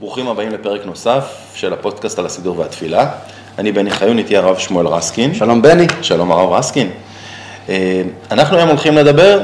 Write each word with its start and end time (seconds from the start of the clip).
ברוכים 0.00 0.28
הבאים 0.28 0.50
לפרק 0.50 0.86
נוסף 0.86 1.24
של 1.54 1.72
הפודקאסט 1.72 2.18
על 2.18 2.26
הסידור 2.26 2.58
והתפילה. 2.58 3.10
אני 3.58 3.72
בני 3.72 3.90
חיון, 3.90 4.18
איתי 4.18 4.36
הרב 4.36 4.58
שמואל 4.58 4.86
רסקין. 4.86 5.34
שלום 5.34 5.62
בני. 5.62 5.86
שלום 6.02 6.32
הרב 6.32 6.52
רסקין. 6.52 6.90
אה, 7.68 8.02
אנחנו 8.30 8.56
היום 8.56 8.68
הולכים 8.68 8.94
לדבר 8.96 9.40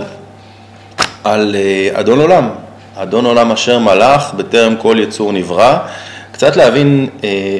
על 1.25 1.57
אה, 1.57 2.01
אדון 2.01 2.21
עולם, 2.21 2.51
אדון 2.95 3.27
עולם 3.27 3.53
אשר 3.53 3.79
מלך 3.79 4.35
בטרם 4.37 4.77
כל 4.77 4.97
יצור 5.01 5.33
נברא. 5.33 5.79
קצת 6.33 6.57
להבין 6.57 7.09
אה, 7.25 7.59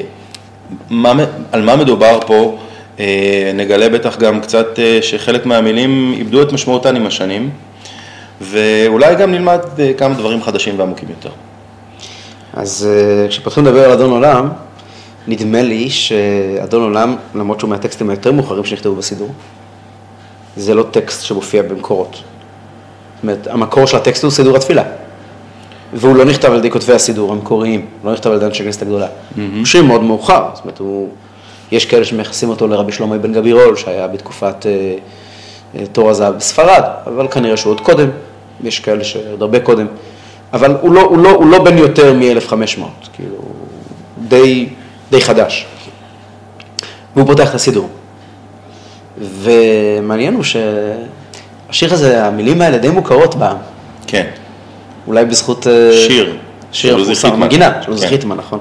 מה, 0.89 1.13
על 1.51 1.61
מה 1.61 1.75
מדובר 1.75 2.19
פה, 2.27 2.57
נגלה 3.53 3.89
בטח 3.89 4.17
גם 4.17 4.41
קצת 4.41 4.79
שחלק 5.01 5.45
מהמילים 5.45 6.13
איבדו 6.17 6.41
את 6.41 6.51
משמעותן 6.51 6.95
עם 6.95 7.05
השנים, 7.05 7.49
ואולי 8.41 9.15
גם 9.15 9.31
נלמד 9.31 9.59
כמה 9.97 10.13
דברים 10.13 10.43
חדשים 10.43 10.79
ועמוקים 10.79 11.09
יותר. 11.09 11.29
אז 12.57 12.89
כשפותחים 13.29 13.65
לדבר 13.65 13.85
על 13.85 13.91
אדון 13.91 14.11
עולם, 14.11 14.49
נדמה 15.27 15.61
לי 15.61 15.89
שאדון 15.89 16.83
עולם, 16.83 17.15
למרות 17.35 17.59
שהוא 17.59 17.69
מהטקסטים 17.69 18.09
היותר 18.09 18.31
מאוחרים 18.31 18.65
שנכתבו 18.65 18.95
בסידור, 18.95 19.29
זה 20.57 20.73
לא 20.73 20.83
טקסט 20.91 21.23
שמופיע 21.23 21.61
במקורות. 21.61 22.13
זאת 22.13 22.23
אומרת, 23.23 23.47
המקור 23.47 23.85
של 23.85 23.97
הטקסט 23.97 24.23
הוא 24.23 24.31
סידור 24.31 24.55
התפילה. 24.55 24.83
והוא 25.93 26.15
לא 26.15 26.25
נכתב 26.25 26.51
על 26.51 26.57
ידי 26.57 26.71
כותבי 26.71 26.93
הסידור 26.93 27.31
המקוריים, 27.31 27.85
לא 28.03 28.13
נכתב 28.13 28.29
על 28.29 28.35
ידי 28.35 28.45
אנשי 28.45 28.63
הכנסת 28.63 28.81
הגדולה. 28.81 29.07
Mm-hmm. 29.07 29.39
הוא 29.57 29.65
שיר 29.65 29.83
מאוד 29.83 30.03
מאוחר, 30.03 30.45
זאת 30.53 30.63
אומרת, 30.63 30.79
הוא... 30.79 31.09
יש 31.71 31.85
כאלה 31.85 32.05
שמייחסים 32.05 32.49
אותו 32.49 32.67
לרבי 32.67 32.91
שלמה 32.91 33.17
בן 33.17 33.33
גבירול, 33.33 33.75
שהיה 33.75 34.07
בתקופת 34.07 34.65
אה, 34.65 34.95
אה, 35.75 35.85
תור 35.91 36.09
הזהב 36.09 36.35
בספרד, 36.35 36.83
אבל 37.07 37.27
כנראה 37.27 37.57
שהוא 37.57 37.71
עוד 37.71 37.81
קודם, 37.81 38.09
יש 38.63 38.79
כאלה 38.79 39.03
שעוד 39.03 39.41
הרבה 39.41 39.59
קודם, 39.59 39.87
אבל 40.53 40.75
הוא 40.81 40.93
לא, 40.93 41.01
הוא 41.01 41.17
לא, 41.17 41.29
הוא 41.29 41.47
לא 41.47 41.63
בן 41.63 41.77
יותר 41.77 42.13
מ-1500, 42.13 42.81
כאילו, 43.13 43.35
די, 44.27 44.69
די 45.11 45.21
חדש. 45.21 45.65
והוא 47.15 47.27
פותח 47.27 47.49
את 47.49 47.55
הסידור. 47.55 47.89
ומעניין 49.17 50.33
הוא 50.33 50.43
שהשיר 50.43 51.93
הזה, 51.93 52.25
המילים 52.25 52.61
האלה 52.61 52.77
די 52.77 52.89
מוכרות 52.89 53.35
בעם. 53.35 53.57
כן. 54.07 54.25
אולי 55.07 55.25
בזכות... 55.25 55.67
אה, 55.67 55.91
שיר. 56.07 56.37
שיר 56.71 56.97
מפורסם, 56.97 57.39
מגינה, 57.39 57.81
של 57.81 57.91
עוזי 57.91 58.05
כן. 58.05 58.09
חיטמן, 58.09 58.37
נכון. 58.37 58.59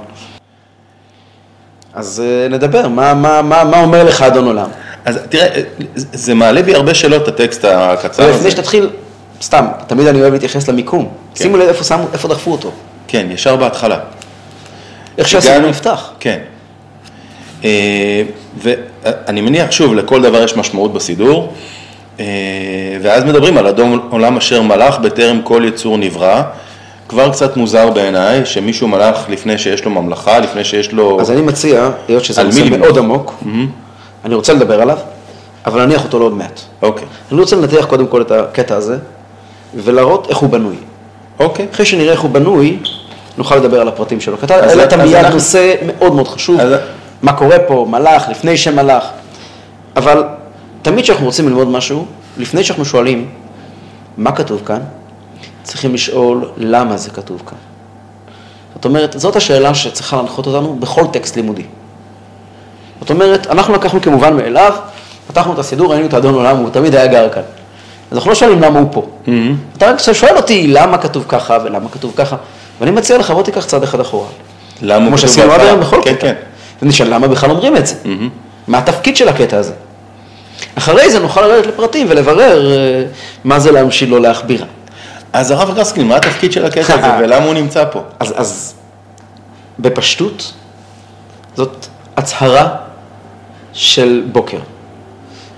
אז 1.94 2.22
אה, 2.24 2.48
נדבר, 2.48 2.88
מה, 2.88 3.14
מה, 3.14 3.42
מה, 3.42 3.64
מה 3.64 3.80
אומר 3.80 4.04
לך 4.04 4.22
אדון 4.22 4.46
עולם? 4.46 4.68
אז 5.04 5.18
תראה, 5.28 5.46
זה 5.94 6.34
מעלה 6.34 6.62
בי 6.62 6.74
הרבה 6.74 6.94
שאלות, 6.94 7.28
הטקסט 7.28 7.64
הקצר 7.64 8.22
הזה. 8.22 8.38
לפני 8.38 8.50
שתתחיל, 8.50 8.88
סתם, 9.42 9.66
תמיד 9.86 10.06
אני 10.06 10.20
אוהב 10.20 10.32
להתייחס 10.32 10.68
למיקום. 10.68 11.08
כן. 11.34 11.42
שימו 11.42 11.56
לב 11.56 11.68
איפה, 11.68 11.84
שמו, 11.84 12.04
איפה 12.12 12.28
דחפו 12.28 12.52
אותו. 12.52 12.70
כן, 13.08 13.26
ישר 13.30 13.56
בהתחלה. 13.56 13.98
איך 15.18 15.28
שהסיפור 15.28 15.68
נפתח. 15.68 16.10
כן. 16.20 16.38
אה, 17.64 18.22
ואני 18.58 19.40
מניח, 19.40 19.70
שוב, 19.70 19.94
לכל 19.94 20.22
דבר 20.22 20.42
יש 20.42 20.56
משמעות 20.56 20.92
בסידור, 20.92 21.52
אה, 22.20 22.24
ואז 23.02 23.24
מדברים 23.24 23.58
על 23.58 23.66
אדום 23.66 24.08
עולם 24.10 24.36
אשר 24.36 24.62
מלך 24.62 24.98
בטרם 24.98 25.40
כל 25.42 25.62
יצור 25.66 25.98
נברא. 25.98 26.42
כבר 27.08 27.32
קצת 27.32 27.56
מוזר 27.56 27.90
בעיניי 27.90 28.46
שמישהו 28.46 28.88
מלך 28.88 29.28
לפני 29.28 29.58
שיש 29.58 29.84
לו 29.84 29.90
ממלכה, 29.90 30.38
לפני 30.38 30.64
שיש 30.64 30.92
לו... 30.92 31.20
אז 31.20 31.30
אני 31.30 31.40
מציע, 31.40 31.90
היות 32.08 32.24
שזה 32.24 32.42
נושא 32.42 32.76
מאוד 32.78 32.98
עמוק, 32.98 33.34
mm-hmm. 33.42 33.46
אני 34.24 34.34
רוצה 34.34 34.52
לדבר 34.52 34.82
עליו, 34.82 34.98
אבל 35.66 35.84
נניח 35.84 36.04
אותו 36.04 36.18
לעוד 36.18 36.32
מעט. 36.32 36.60
אוקיי. 36.82 37.04
Okay. 37.04 37.32
אני 37.32 37.40
רוצה 37.40 37.56
לנתח 37.56 37.84
קודם 37.84 38.06
כל 38.06 38.20
את 38.22 38.30
הקטע 38.30 38.76
הזה, 38.76 38.96
ולהראות 39.76 40.26
איך 40.30 40.38
הוא 40.38 40.50
בנוי. 40.50 40.76
אוקיי. 41.38 41.66
אחרי 41.72 41.86
שנראה 41.86 42.12
איך 42.12 42.20
הוא 42.20 42.30
בנוי, 42.30 42.78
נוכל 43.38 43.56
לדבר 43.56 43.80
על 43.80 43.88
הפרטים 43.88 44.20
שלו. 44.20 44.36
אתה 44.44 44.54
העלית 44.54 44.92
מיד 44.92 45.14
אנחנו... 45.14 45.34
נושא 45.34 45.74
מאוד 45.86 46.14
מאוד 46.14 46.28
חשוב. 46.28 46.60
אז... 46.60 46.74
מה 47.22 47.32
קורה 47.32 47.58
פה, 47.58 47.86
מלאך, 47.90 48.28
לפני 48.28 48.56
שמלאך. 48.56 49.04
אבל 49.96 50.24
תמיד 50.82 51.04
כשאנחנו 51.04 51.26
רוצים 51.26 51.48
ללמוד 51.48 51.68
משהו, 51.68 52.06
לפני 52.36 52.64
שאנחנו 52.64 52.84
שואלים 52.84 53.28
מה 54.16 54.32
כתוב 54.32 54.62
כאן, 54.66 54.80
צריכים 55.62 55.94
לשאול 55.94 56.50
למה 56.56 56.96
זה 56.96 57.10
כתוב 57.10 57.42
כאן. 57.46 57.58
זאת 58.74 58.84
אומרת, 58.84 59.14
זאת 59.18 59.36
השאלה 59.36 59.74
שצריכה 59.74 60.16
להנחות 60.16 60.46
אותנו 60.46 60.76
בכל 60.80 61.04
טקסט 61.12 61.36
לימודי. 61.36 61.62
זאת 63.00 63.10
אומרת, 63.10 63.46
אנחנו 63.46 63.74
לקחנו 63.74 64.02
כמובן 64.02 64.36
מאליו, 64.36 64.72
פתחנו 65.26 65.52
את 65.52 65.58
הסידור, 65.58 65.92
ראינו 65.92 66.06
את 66.06 66.14
האדון 66.14 66.34
עולם, 66.34 66.56
הוא 66.56 66.70
תמיד 66.70 66.94
היה 66.94 67.06
גר 67.06 67.28
כאן. 67.28 67.42
אז 68.10 68.16
אנחנו 68.16 68.30
לא 68.30 68.34
שואלים 68.34 68.62
למה 68.62 68.78
הוא 68.78 68.88
פה. 68.92 69.06
Mm-hmm. 69.26 69.30
אתה 69.76 69.90
רק 69.90 69.98
שואל 70.12 70.36
אותי 70.36 70.66
למה 70.66 70.98
כתוב 70.98 71.24
ככה 71.28 71.58
ולמה 71.64 71.88
כתוב 71.88 72.12
ככה, 72.16 72.36
ואני 72.80 72.90
מציע 72.90 73.18
לך, 73.18 73.30
בוא 73.30 73.42
תיקח 73.42 73.64
צעד 73.64 73.82
אחד 73.82 74.00
אחורה. 74.00 74.28
למה? 74.82 75.06
כמו 75.06 75.18
שעשינו 75.18 75.52
עד 75.52 75.60
היום 75.60 75.80
בכל 75.80 76.00
כן, 76.04 76.14
כן. 76.20 76.34
ונשאל 76.82 77.14
למה 77.14 77.28
בכלל 77.28 77.50
אומרים 77.50 77.76
את 77.76 77.86
זה, 77.86 77.94
mm-hmm. 78.04 78.68
מה 78.68 78.78
התפקיד 78.78 79.16
של 79.16 79.28
הקטע 79.28 79.56
הזה. 79.56 79.72
אחרי 80.74 81.10
זה 81.10 81.18
נוכל 81.18 81.40
לרדת 81.40 81.66
לפרטים 81.66 82.06
ולברר 82.10 82.72
אה, 82.72 83.04
מה 83.44 83.58
זה 83.60 83.72
להמשיל 83.72 84.10
לא 84.10 84.20
להכבירה. 84.20 84.66
אז 85.32 85.50
הרב 85.50 85.78
רסקין, 85.78 86.08
מה 86.08 86.16
התפקיד 86.16 86.52
של 86.52 86.64
הקטע 86.64 86.94
הזה 86.94 87.08
ולמה 87.20 87.44
הוא 87.44 87.54
נמצא 87.54 87.84
פה? 87.90 88.02
אז, 88.20 88.34
אז 88.36 88.74
בפשטות, 89.78 90.52
זאת 91.56 91.86
הצהרה 92.16 92.68
של 93.72 94.22
בוקר, 94.32 94.58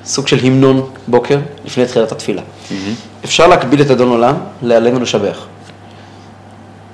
סוג 0.08 0.28
של 0.28 0.38
המנון 0.42 0.90
בוקר 1.08 1.38
לפני 1.64 1.86
תחילת 1.86 2.12
התפילה. 2.12 2.42
Mm-hmm. 2.42 2.74
אפשר 3.24 3.46
להקביל 3.46 3.82
את 3.82 3.90
אדון 3.90 4.08
עולם 4.08 4.34
לעלינו 4.62 5.00
לשבח. 5.00 5.46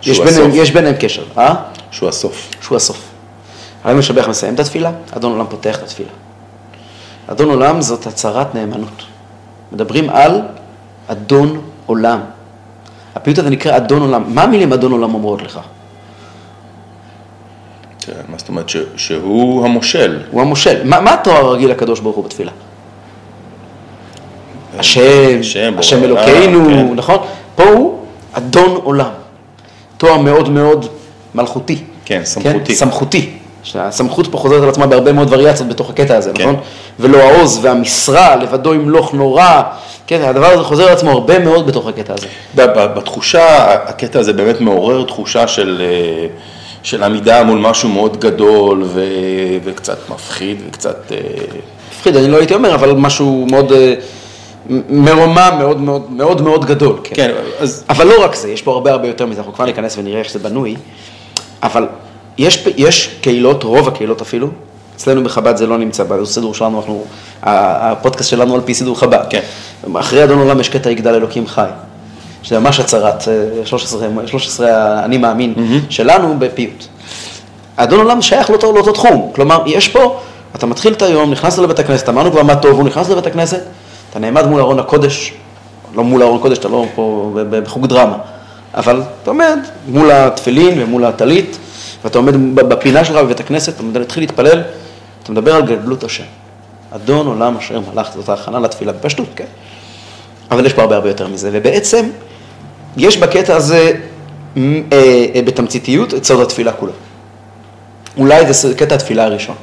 יש 0.03 0.21
ביניהם, 0.21 0.51
יש 0.55 0.71
ביניהם 0.71 0.95
קשר, 1.01 1.25
אה? 1.39 1.55
שהוא 1.91 2.09
הסוף. 2.09 2.51
שהוא 2.61 2.77
הסוף. 2.77 3.03
הרב 3.85 3.97
משבח 3.97 4.29
מסיים 4.29 4.55
את 4.55 4.61
התפילה, 4.61 4.93
אדון 5.11 5.33
עולם 5.33 5.47
פותח 5.47 5.79
את 5.79 5.83
התפילה. 5.83 6.11
אדון 7.27 7.49
עולם 7.49 7.83
זאת 7.83 8.07
הצהרת 8.07 8.55
נאמנות. 8.55 9.03
מדברים 9.73 10.11
על 10.11 10.41
אדון 11.07 11.61
עולם. 11.87 12.21
הפיוט 13.15 13.39
הזה 13.39 13.51
נקרא 13.51 13.77
אדון 13.77 14.03
עולם. 14.03 14.35
מה 14.35 14.43
המילים 14.43 14.73
אדון 14.73 14.93
עולם 14.93 15.15
אומרות 15.15 15.43
לך? 15.43 15.61
כן, 18.01 18.13
מה 18.29 18.39
זאת 18.39 18.49
אומרת? 18.49 18.71
שהוא 18.97 19.65
המושל. 19.65 20.23
הוא 20.31 20.41
המושל. 20.41 20.85
מה, 20.85 21.01
מה 21.01 21.15
התואר 21.15 21.47
הרגיל 21.47 21.71
לקדוש 21.71 22.01
ברוך 22.01 22.17
הוא 22.17 22.25
בתפילה? 22.25 22.53
השם, 24.79 25.41
השם, 25.41 25.75
השם 25.79 26.05
אלוקינו, 26.05 26.67
כן. 26.69 26.87
נכון? 26.95 27.19
פה 27.55 27.65
הוא 27.65 27.99
אדון 28.33 28.81
עולם. 28.85 29.11
תואר 29.97 30.17
מאוד 30.17 30.49
מאוד 30.49 30.87
מלכותי. 31.35 31.79
כן, 32.05 32.21
סמכותי. 32.25 32.59
כן? 32.65 32.75
סמכותי. 32.75 33.31
שהסמכות 33.65 34.27
פה 34.31 34.39
חוזרת 34.39 34.63
על 34.63 34.69
עצמה 34.69 34.87
בהרבה 34.87 35.13
מאוד 35.13 35.33
וריאציות 35.33 35.69
בתוך 35.69 35.91
הקטע 35.91 36.17
הזה, 36.17 36.31
כן. 36.35 36.43
נכון? 36.43 36.57
ולא 37.01 37.19
העוז 37.19 37.59
והמשרה, 37.63 38.37
לבדו 38.37 38.75
ימלוך 38.75 39.15
נורא, 39.15 39.63
כן, 40.07 40.23
הדבר 40.23 40.47
הזה 40.47 40.63
חוזר 40.63 40.85
על 40.85 40.93
עצמו 40.93 41.11
הרבה 41.11 41.39
מאוד 41.39 41.67
בתוך 41.67 41.89
הקטע 41.89 42.15
הזה. 42.15 42.27
בתחושה, 42.95 43.75
הקטע 43.75 44.19
הזה 44.19 44.33
באמת 44.33 44.61
מעורר 44.61 45.05
תחושה 45.05 45.47
של, 45.49 45.83
אה, 45.85 46.27
של 46.83 47.03
עמידה 47.03 47.45
מול 47.45 47.59
משהו 47.59 47.89
מאוד 47.89 48.21
גדול 48.21 48.83
ו, 48.87 49.05
וקצת 49.65 49.99
מפחיד 50.11 50.63
וקצת... 50.69 51.13
אה, 51.13 51.19
מפחיד, 51.97 52.17
אני 52.17 52.29
לא 52.29 52.37
הייתי 52.37 52.55
אומר, 52.55 52.75
אבל 52.75 52.93
משהו 52.93 53.47
מאוד... 53.51 53.73
מרומם 54.89 55.51
מאוד 55.59 55.81
מאוד 55.81 56.11
מאוד 56.11 56.43
מאוד 56.43 56.65
גדול, 56.65 56.99
כן. 57.05 57.15
כן 57.15 57.31
אז... 57.59 57.85
אבל 57.89 58.07
לא 58.07 58.25
רק 58.25 58.35
זה, 58.35 58.51
יש 58.51 58.63
פה 58.63 58.73
הרבה 58.73 58.93
הרבה 58.93 59.09
יותר 59.09 59.27
מזה, 59.27 59.39
אנחנו 59.39 59.53
כבר 59.53 59.65
ניכנס 59.65 59.99
ונראה 59.99 60.19
איך 60.19 60.31
זה 60.31 60.39
בנוי, 60.39 60.77
אבל 61.63 61.87
יש, 62.39 62.69
יש 62.77 63.17
קהילות, 63.21 63.63
רוב 63.63 63.89
הקהילות 63.89 64.21
אפילו, 64.21 64.49
אצלנו 64.97 65.25
בחב"ד 65.25 65.57
זה 65.57 65.67
לא 65.67 65.79
נמצא, 65.79 66.05
בסידור 66.05 66.55
שלנו, 66.55 66.79
אנחנו, 66.79 67.05
הפודקאסט 67.43 68.31
שלנו 68.31 68.55
על 68.55 68.61
פי 68.65 68.75
סידור 68.75 68.99
חב"ד. 68.99 69.25
כן. 69.31 69.41
אחרי 69.95 70.25
אדון 70.25 70.39
עולם 70.39 70.61
יש 70.61 70.69
קטע 70.69 70.91
יגדל 70.91 71.15
אלוקים 71.15 71.47
חי, 71.47 71.69
שזה 72.43 72.59
ממש 72.59 72.81
הצהרת 72.81 73.23
13, 73.65 74.09
אה, 74.23 74.27
13 74.27 75.05
אני 75.05 75.19
מאמין 75.19 75.55
mm-hmm. 75.57 75.91
שלנו 75.91 76.35
בפיוט. 76.39 76.85
אדון 77.77 77.99
עולם 77.99 78.23
שייך 78.23 78.51
לאותו, 78.51 78.73
לאותו 78.73 78.93
תחום, 78.93 79.31
כלומר, 79.35 79.63
יש 79.67 79.89
פה, 79.89 80.21
אתה 80.55 80.67
מתחיל 80.67 80.93
את 80.93 81.03
היום, 81.03 81.31
נכנס 81.31 81.59
לבית 81.59 81.79
הכנסת, 81.79 82.09
אמרנו 82.09 82.31
כבר 82.31 82.43
מה 82.43 82.57
טוב, 82.57 82.73
הוא 82.73 82.85
נכנס 82.85 83.09
לבית 83.09 83.27
הכנסת, 83.27 83.61
אתה 84.15 84.21
נעמד 84.21 84.47
מול 84.47 84.61
ארון 84.61 84.79
הקודש, 84.79 85.33
לא 85.95 86.05
מול 86.05 86.23
ארון 86.23 86.39
הקודש, 86.39 86.59
אתה 86.59 86.69
לא 86.69 86.87
פה 86.95 87.33
בחוג 87.51 87.87
דרמה, 87.87 88.17
אבל 88.75 89.03
אתה 89.23 89.31
עומד 89.31 89.59
מול 89.89 90.11
התפילין 90.11 90.83
ומול 90.83 91.05
הטלית, 91.05 91.59
ואתה 92.05 92.19
עומד 92.19 92.55
בפינה 92.55 93.05
שלך 93.05 93.17
בבית 93.17 93.41
הכנסת, 93.41 93.75
אתה 93.75 93.83
מתחיל 93.83 94.23
להתפלל, 94.23 94.63
אתה 95.23 95.33
מדבר 95.33 95.55
על 95.55 95.63
גדלות 95.63 96.05
השם. 96.05 96.25
אדון 96.91 97.27
עולם 97.27 97.57
אשר 97.57 97.81
מלך, 97.81 98.09
זאת 98.15 98.29
ההכנה 98.29 98.61
לתפילה 98.61 98.93
בפשטות, 98.93 99.29
כן? 99.37 99.45
אבל 100.51 100.67
יש 100.67 100.73
פה 100.73 100.83
הרבה 100.83 100.95
הרבה 100.95 101.09
יותר 101.09 101.29
מזה, 101.29 101.51
ובעצם 101.53 102.07
יש 102.97 103.17
בקטע 103.17 103.57
הזה 103.57 103.93
אה, 104.57 104.63
אה, 105.35 105.43
בתמציתיות 105.45 106.15
את 106.15 106.25
סוד 106.25 106.41
התפילה 106.41 106.73
כולה. 106.73 106.93
אולי 108.17 108.53
זה 108.53 108.75
קטע 108.75 108.95
התפילה 108.95 109.25
הראשון. 109.25 109.57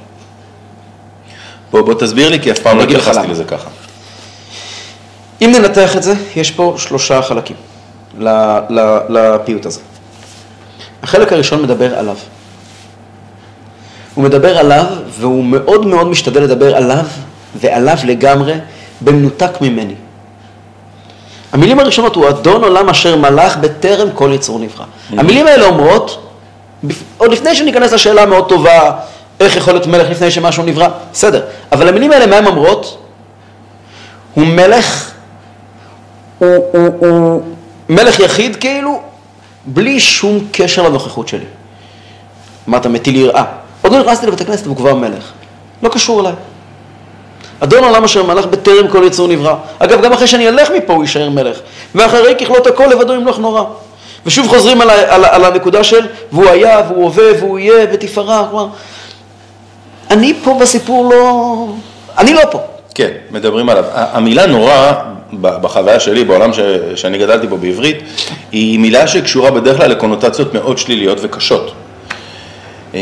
בוא, 1.72 1.82
בוא 1.82 1.94
תסביר 1.94 2.30
לי, 2.30 2.40
כי 2.40 2.52
אף 2.52 2.60
פעם 2.60 2.78
לא 2.78 2.84
התייחסתי 2.84 3.28
לזה 3.28 3.44
ככה. 3.44 3.70
אם 5.42 5.52
ננתח 5.60 5.98
את 5.98 6.04
זה, 6.04 6.14
יש 6.36 6.52
פה 6.52 6.76
שלושה 6.78 7.22
חלקים 7.22 7.56
לפיוט 9.10 9.66
הזה. 9.66 9.80
החלק 11.04 11.34
הראשון 11.34 11.62
מדבר 11.62 12.00
עליו. 12.00 12.16
הוא 14.16 14.24
מדבר 14.24 14.58
עליו, 14.58 14.86
והוא 15.20 15.44
מאוד 15.44 15.86
מאוד 15.86 16.08
משתדל 16.08 16.42
לדבר 16.42 16.76
עליו, 16.76 17.06
ועליו 17.56 17.98
לגמרי, 18.04 18.54
במנותק 19.02 19.62
ממני. 19.62 19.96
המילים 21.52 21.80
הראשונות 21.80 22.16
הוא 22.16 22.30
אדון 22.30 22.64
עולם 22.64 22.90
אשר 22.90 23.16
מלך 23.16 23.58
בטרם 23.58 24.12
כל 24.14 24.32
יצור 24.34 24.60
נברא. 24.60 24.86
המילים 25.10 25.48
האלה 25.48 25.66
אומרות, 25.66 26.32
עוד 27.18 27.32
לפני 27.32 27.56
שניכנס 27.56 27.94
לשאלה 27.94 28.24
המאוד 28.24 28.50
טובה, 28.50 28.92
איך 29.40 29.56
יכול 29.56 29.74
להיות 29.74 29.88
מלך 29.88 30.10
לפני 30.10 30.32
שמשהו 30.32 30.64
נברא, 30.64 30.88
בסדר. 31.14 31.46
אבל 31.72 31.88
המילים 31.88 32.12
האלה, 32.12 32.28
מה 32.28 32.36
הן 32.36 32.46
אומרות? 32.46 32.98
הוא 34.34 34.46
מלך, 34.46 35.12
הוא, 36.42 36.50
הוא, 36.74 36.90
הוא 37.00 37.42
מלך 37.90 38.20
יחיד 38.20 38.56
כאילו, 38.56 39.02
בלי 39.66 40.00
שום 40.00 40.40
קשר 40.52 40.90
לנוכחות 40.90 41.28
שלי. 41.28 41.46
מה 42.68 42.78
אתה 42.78 42.90
מטיל 42.90 43.16
יראה? 43.16 43.44
עוד 43.82 43.94
לא 43.94 44.00
נכנסתי 44.00 44.28
לבית 44.28 44.42
הכנסת 44.42 44.66
והוא 44.66 44.78
כבר 44.78 44.96
מלך. 44.96 45.32
לא 45.84 45.90
קשור 45.90 46.22
אליי. 46.22 46.34
אדון 47.60 47.84
עולם 47.84 48.04
אשר 48.04 48.24
מלך 48.24 48.46
בטרם 48.46 48.88
כל 48.88 49.04
יצור 49.08 49.28
נברא. 49.28 49.56
אגב, 49.80 50.02
גם 50.02 50.14
אחרי 50.14 50.28
שאני 50.28 50.50
אלך 50.50 50.70
מפה 50.78 50.94
הוא 50.94 51.04
יישאר 51.04 51.30
מלך. 51.30 51.60
ואחרי 51.96 52.36
ככלות 52.36 52.68
הכל 52.68 52.86
לבדו 52.86 53.14
ימלוך 53.14 53.40
נורא. 53.40 53.64
ושוב 54.26 54.48
חוזרים 54.48 54.82
על, 54.82 54.90
על, 54.90 55.26
על 55.26 55.46
הנקודה 55.46 55.84
של 55.84 56.08
והוא 56.32 56.50
היה 56.50 56.82
והוא 56.88 57.04
הווה 57.04 57.40
והוא 57.40 57.60
יהיה 57.60 57.86
בתפארה. 57.86 58.48
כלומר, 58.50 58.68
אני 60.10 60.34
פה 60.44 60.58
בסיפור 60.62 61.10
לא... 61.10 61.68
אני 62.18 62.34
לא 62.34 62.42
פה. 62.52 62.60
כן, 62.96 63.12
מדברים 63.32 63.70
עליו. 63.70 63.86
המילה 63.94 64.46
נורא, 64.46 64.92
בחוויה 65.42 66.00
שלי, 66.00 66.24
בעולם 66.24 66.54
ש, 66.54 66.60
שאני 66.96 67.18
גדלתי 67.18 67.48
בו 67.48 67.58
בעברית, 67.58 67.98
היא 68.52 68.80
מילה 68.80 69.08
שקשורה 69.08 69.52
בדרך 69.52 69.78
כלל 69.78 69.92
לקונוטציות 69.92 70.54
מאוד 70.54 70.78
שליליות 70.78 71.18
וקשות. 71.22 71.74
אה, 72.96 73.00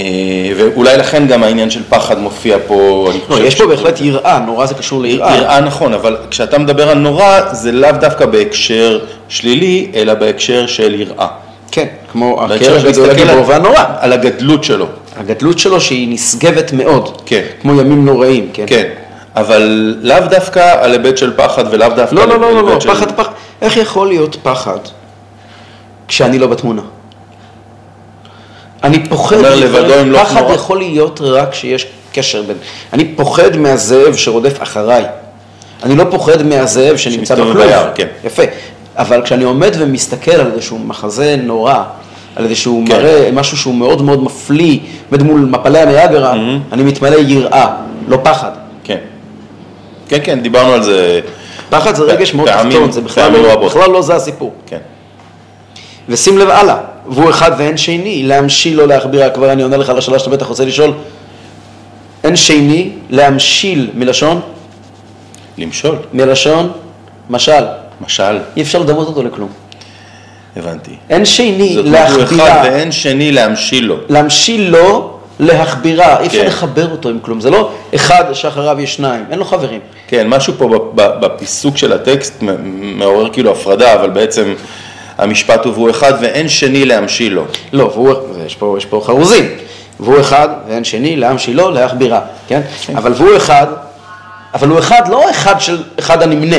ואולי 0.58 0.98
לכן 0.98 1.28
גם 1.28 1.44
העניין 1.44 1.70
של 1.70 1.82
פחד 1.90 2.20
מופיע 2.20 2.58
פה. 2.68 3.10
לא, 3.30 3.40
יש 3.40 3.56
פה 3.56 3.68
בהחלט 3.68 4.02
יראה, 4.02 4.40
נורא 4.40 4.66
זה 4.66 4.74
קשור 4.74 5.02
ליראה. 5.02 5.38
יראה 5.38 5.62
נכון, 5.62 5.94
אבל 5.94 6.18
כשאתה 6.32 6.58
מדבר 6.58 6.90
על 6.90 6.98
נורא, 6.98 7.54
זה 7.54 7.72
לאו 7.72 7.92
דווקא 7.92 8.26
בהקשר 8.26 9.00
שלילי, 9.30 9.92
אלא 9.96 10.14
בהקשר 10.14 10.68
של 10.68 11.02
יראה. 11.02 11.28
כן, 11.72 11.86
כמו 12.12 12.44
הקרש 12.44 12.84
הגדול 12.84 13.10
הגיבור 13.10 13.48
והנורא. 13.48 13.84
על 14.00 14.14
הגדלות 14.14 14.64
שלו. 14.64 14.86
הגדלות 15.18 15.60
שלו 15.60 15.82
שהיא 15.82 16.14
נשגבת 16.14 16.74
מאוד. 16.74 17.22
כן. 17.26 17.42
כמו 17.62 17.82
ימים 17.82 18.06
נוראים, 18.06 18.50
כן. 18.54 18.66
כן, 18.68 18.90
אבל 19.40 19.96
לאו 20.02 20.20
דווקא 20.30 20.84
על 20.84 20.92
היבט 20.92 21.18
של 21.18 21.34
פחד 21.38 21.64
ולאו 21.72 21.90
דווקא 21.90 22.16
לא, 22.16 22.24
על 22.24 22.30
לא, 22.30 22.40
לא, 22.40 22.54
לא, 22.54 22.64
לא, 22.64 22.70
היבט 22.70 22.82
של... 22.82 22.90
פחד, 22.90 23.12
פחד. 23.12 23.32
איך 23.62 23.78
יכול 23.78 24.08
להיות 24.08 24.36
פחד 24.44 24.80
כשאני 26.08 26.40
לא 26.40 26.48
בתמונה? 26.48 26.82
אני 28.84 29.10
פוחד, 29.10 29.36
לבדו 29.38 29.94
ימלוך 29.94 30.22
פחד 30.22 30.42
נורא. 30.42 30.54
יכול 30.54 30.78
להיות 30.78 31.22
רק 31.24 31.52
כשיש 31.52 31.88
קשר 32.14 32.42
בין, 32.42 32.58
אני 32.94 33.06
פוחד 33.16 33.58
מהזאב 33.58 34.16
שרודף 34.16 34.64
אחריי, 34.64 35.06
אני 35.84 35.96
לא 35.96 36.04
פוחד 36.12 36.44
מהזאב 36.44 36.98
שנמצא 36.98 37.36
בכלוב, 37.36 37.66
כן. 37.96 38.08
יפה, 38.24 38.44
אבל 38.98 39.22
כשאני 39.22 39.44
עומד 39.44 39.72
ומסתכל 39.80 40.32
על 40.32 40.52
איזשהו 40.52 40.80
מחזה 40.80 41.36
נורא, 41.44 41.84
על 42.36 42.46
איזשהו 42.46 42.84
כן. 42.88 42.94
מראה, 42.96 43.30
משהו 43.34 43.58
שהוא 43.58 43.76
מאוד 43.76 44.02
מאוד 44.02 44.24
מפליא, 44.24 44.80
עומד 45.12 45.24
מול 45.24 45.40
מפלי 45.40 45.80
הניאגרה, 45.80 46.34
אני 46.72 46.84
מתמלא 46.84 47.16
יראה, 47.16 47.76
לא 48.08 48.18
פחד. 48.24 48.52
כן. 48.84 48.98
כן, 50.10 50.20
כן, 50.24 50.40
דיברנו 50.42 50.74
על 50.74 50.84
זה. 50.84 51.20
פחד 51.70 51.96
זה 51.96 52.04
רגש 52.04 52.34
מאוד 52.34 52.50
תחתון, 52.50 52.92
זה 52.92 53.02
בכלל 53.02 53.32
לא. 53.32 53.56
בכלל 53.56 53.92
לא 53.92 54.02
זה 54.02 54.16
הסיפור. 54.16 54.54
כן. 54.66 54.78
ושים 56.10 56.38
לב 56.38 56.50
הלאה, 56.50 56.78
והוא 57.08 57.30
אחד 57.30 57.52
ואין 57.58 57.78
שני, 57.78 58.24
להמשיל 58.24 58.82
או 58.82 58.86
להכבירה, 58.88 59.30
כבר 59.30 59.52
אני 59.52 59.64
עונה 59.64 59.78
לך 59.78 59.90
על 59.90 59.98
השאלה 59.98 60.20
שאתה 60.20 60.30
בטח 60.30 60.46
רוצה 60.46 60.66
לשאול. 60.66 60.94
אין 62.24 62.36
שני, 62.36 62.90
להמשיל, 63.10 63.90
מלשון? 63.94 64.42
למשול, 65.58 65.96
מלשון 66.14 66.72
משל. 67.30 67.66
משל, 68.02 68.38
אי 68.58 68.62
אפשר 68.62 68.80
לדמות 68.80 69.08
אותו 69.08 69.24
לכלום. 69.24 69.50
הבנתי. 70.56 70.92
אין 71.10 71.26
שני, 71.26 71.74
זאת 71.76 71.86
אומרת, 71.86 72.10
הוא 72.10 72.24
אחד. 72.24 72.62
ואין 72.64 72.92
שני 72.92 73.32
להמשיל 73.32 73.86
לו. 73.86 73.96
להמשיל 74.10 74.70
לו, 74.70 75.19
להכבירה. 75.40 76.20
אי 76.20 76.28
אפשר 76.28 76.42
כן. 76.42 76.48
לחבר 76.48 76.92
אותו 76.92 77.10
עם 77.10 77.20
כלום. 77.22 77.42
זה 77.42 77.50
לא 77.50 77.72
אחד 77.96 78.24
שאחריו 78.34 78.80
יש 78.80 78.96
שניים, 78.96 79.26
אין 79.32 79.40
לו 79.40 79.46
חברים. 79.46 79.80
כן, 80.08 80.28
משהו 80.28 80.54
פה 80.58 80.92
בפיסוק 80.96 81.78
של 81.78 81.94
הטקסט 81.94 82.44
מעורר 82.72 83.30
כאילו 83.34 83.52
הפרדה, 83.52 83.94
אבל 83.94 84.10
בעצם 84.10 84.54
המשפט 85.18 85.66
הוא 85.66 85.74
והוא 85.74 85.90
אחד 85.90 86.14
ואין 86.22 86.50
שני 86.50 86.86
להמשיל 86.86 87.34
לו. 87.34 87.44
לא, 87.74 87.84
והוא, 87.84 88.14
יש 88.46 88.56
פה, 88.56 88.76
יש 88.78 88.86
פה 88.86 89.02
חרוזים. 89.06 89.46
והוא 90.00 90.20
אחד, 90.20 90.50
ואין 90.68 90.84
שני, 90.84 91.16
להמשילו, 91.16 91.72
להכבירה, 91.72 92.22
כן? 92.48 92.62
אבל 92.96 93.14
והוא 93.14 93.38
אחד, 93.38 93.68
אבל 94.54 94.68
הוא 94.68 94.80
אחד, 94.80 95.02
לא 95.10 95.30
אחד 95.30 95.62
של 95.62 95.84
אחד 96.00 96.24
הנמנה, 96.24 96.56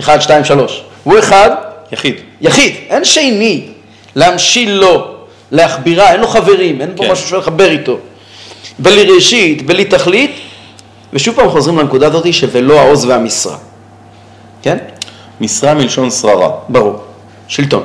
אחד, 0.00 0.20
שתיים, 0.20 0.44
שלוש. 0.44 0.82
הוא 1.04 1.18
אחד, 1.18 1.50
יחיד. 1.92 2.14
יחיד, 2.40 2.74
אין 2.88 3.04
שני, 3.04 3.66
להמשיל 4.14 4.70
לו, 4.70 5.14
להכבירה, 5.50 6.12
אין 6.12 6.20
לו 6.20 6.26
חברים, 6.26 6.80
אין 6.80 6.90
פה 6.96 7.04
כן. 7.04 7.12
משהו 7.12 7.24
שאפשר 7.24 7.38
לחבר 7.38 7.70
איתו. 7.70 7.98
בלי 8.82 9.02
ראשית, 9.14 9.66
בלי 9.66 9.84
תכלית, 9.84 10.30
ושוב 11.12 11.34
פעם 11.34 11.48
חוזרים 11.48 11.78
לנקודה 11.78 12.06
הזאת 12.06 12.32
שבלא 12.32 12.80
העוז 12.80 13.04
והמשרה, 13.04 13.56
כן? 14.62 14.76
משרה 15.40 15.74
מלשון 15.74 16.10
שררה. 16.10 16.50
ברור, 16.68 16.96
שלטון. 17.48 17.82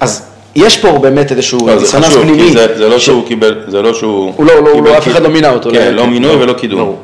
אז 0.00 0.26
יש 0.54 0.78
פה 0.78 0.98
באמת 0.98 1.32
איזשהו 1.32 1.66
לא, 1.66 1.78
דיסוננס 1.78 2.06
חשוב, 2.06 2.22
פנימי. 2.22 2.52
זה- 2.52 2.78
זה 2.78 2.88
לא 2.88 2.98
ש- 2.98 3.04
שהוא 3.06 3.26
קיבל, 3.28 3.64
זה 3.68 3.82
לא 3.82 3.94
שהוא... 3.94 4.32
הוא 4.36 4.46
לא, 4.46 4.52
הוא 4.52 4.68
לא, 4.68 4.74
קיבל 4.74 4.90
לא, 4.90 4.98
אף 4.98 5.08
אחד 5.08 5.22
לא 5.22 5.28
מינה 5.28 5.50
אותו. 5.50 5.70
כן, 5.70 5.94
לא 5.94 6.06
מינוי 6.06 6.34
ולא 6.36 6.52
קידום. 6.52 6.80
ברור. 6.80 6.98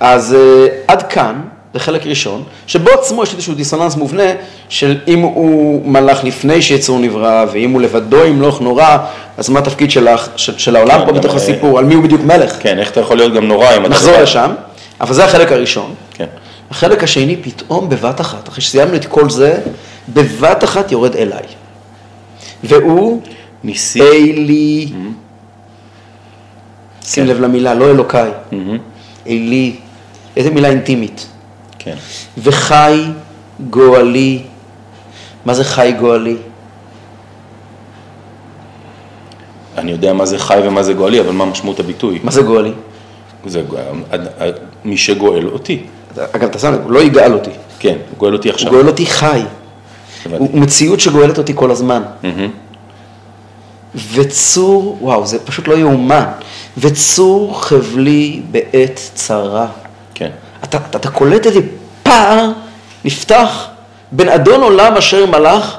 אז 0.00 0.34
אה, 0.34 0.66
עד 0.88 1.02
כאן, 1.02 1.40
זה 1.74 1.80
חלק 1.80 2.06
ראשון, 2.06 2.42
שבו 2.66 2.90
עצמו 2.90 3.22
יש 3.22 3.32
איזשהו 3.32 3.54
דיסוננס 3.54 3.96
מובנה 3.96 4.32
של 4.68 4.98
אם 5.08 5.20
הוא 5.20 5.86
מלך 5.86 6.24
לפני 6.24 6.62
שיצור 6.62 6.98
נברא, 6.98 7.44
ואם 7.52 7.70
הוא 7.70 7.82
לבדו 7.82 8.24
ימלוך 8.24 8.60
נורא, 8.60 8.96
אז 9.36 9.48
מה 9.48 9.58
התפקיד 9.58 9.90
שלך, 9.90 10.28
של, 10.36 10.58
של 10.58 10.76
העולם 10.76 11.00
כן, 11.00 11.06
פה 11.06 11.12
בתוך 11.12 11.32
אה, 11.32 11.36
הסיפור, 11.36 11.78
על 11.78 11.84
מי 11.84 11.94
הוא 11.94 12.02
בדיוק 12.02 12.20
מלך? 12.20 12.56
כן, 12.60 12.78
איך 12.78 12.90
אתה 12.90 13.00
יכול 13.00 13.16
להיות 13.16 13.32
גם 13.34 13.48
נורא 13.48 13.76
אם 13.76 13.80
אתה... 13.80 13.88
נחזור? 13.88 14.20
לשם, 14.20 14.50
אבל 15.00 15.14
זה 15.14 15.24
החלק 15.24 15.52
הראשון. 15.52 15.94
כן. 16.14 16.26
החלק 16.70 17.02
השני, 17.04 17.36
פתאום 17.42 17.88
בבת 17.88 18.20
אחת, 18.20 18.48
אחרי 18.48 18.62
שסיימנו 18.62 18.94
את 18.96 19.04
כל 19.04 19.30
זה, 19.30 19.58
בבת 20.08 20.64
אחת 20.64 20.92
יורד 20.92 21.16
אליי. 21.16 21.42
והוא 22.64 23.22
ניסי. 23.64 24.02
אלי, 24.02 24.88
Mm-hmm. 24.88 24.94
שים 27.06 27.24
כן. 27.24 27.30
לב 27.30 27.40
למילה, 27.40 27.74
לא 27.74 27.90
אלוקיי, 27.90 28.30
מהמם. 28.52 28.78
אלי, 29.26 29.76
איזה 30.36 30.50
מילה 30.50 30.68
אינטימית. 30.68 31.26
כן. 31.84 31.94
וחי 32.38 33.04
גואלי, 33.70 34.42
מה 35.44 35.54
זה 35.54 35.64
חי 35.64 35.94
גואלי? 36.00 36.36
אני 39.78 39.90
יודע 39.90 40.12
מה 40.12 40.26
זה 40.26 40.38
חי 40.38 40.60
ומה 40.64 40.82
זה 40.82 40.92
גואלי, 40.94 41.20
אבל 41.20 41.32
מה 41.32 41.44
משמעות 41.44 41.80
הביטוי? 41.80 42.18
מה 42.22 42.30
זה 42.30 42.42
גואלי? 42.42 42.72
זה 43.46 43.62
גו- 43.62 43.76
מי 44.84 44.96
שגואל 44.96 45.48
אותי. 45.48 45.82
אגב, 46.32 46.48
אתה 46.48 46.58
שם 46.58 46.72
לב, 46.72 46.80
הוא 46.84 46.92
לא 46.92 47.02
יגאל 47.02 47.32
אותי, 47.32 47.50
כן, 47.78 47.96
הוא 48.10 48.18
גואל 48.18 48.32
אותי 48.32 48.50
עכשיו. 48.50 48.68
הוא 48.68 48.76
גואל 48.76 48.88
אותי 48.88 49.06
חי. 49.06 49.42
הוא 50.38 50.60
מציאות 50.60 51.00
שגואלת 51.00 51.38
אותי 51.38 51.52
כל 51.56 51.70
הזמן. 51.70 52.02
וצור, 54.12 54.98
וואו, 55.00 55.26
זה 55.26 55.38
פשוט 55.38 55.68
לא 55.68 55.74
יאומן. 55.74 56.24
וצור 56.78 57.62
חבלי 57.64 58.42
בעת 58.50 59.00
צרה. 59.14 59.66
אתה, 60.64 60.78
אתה, 60.90 60.98
אתה 60.98 61.10
קולט 61.10 61.46
איזה 61.46 61.60
פער 62.02 62.50
נפתח 63.04 63.66
בין 64.12 64.28
אדון 64.28 64.62
עולם 64.62 64.96
אשר 64.96 65.26
מלך 65.26 65.76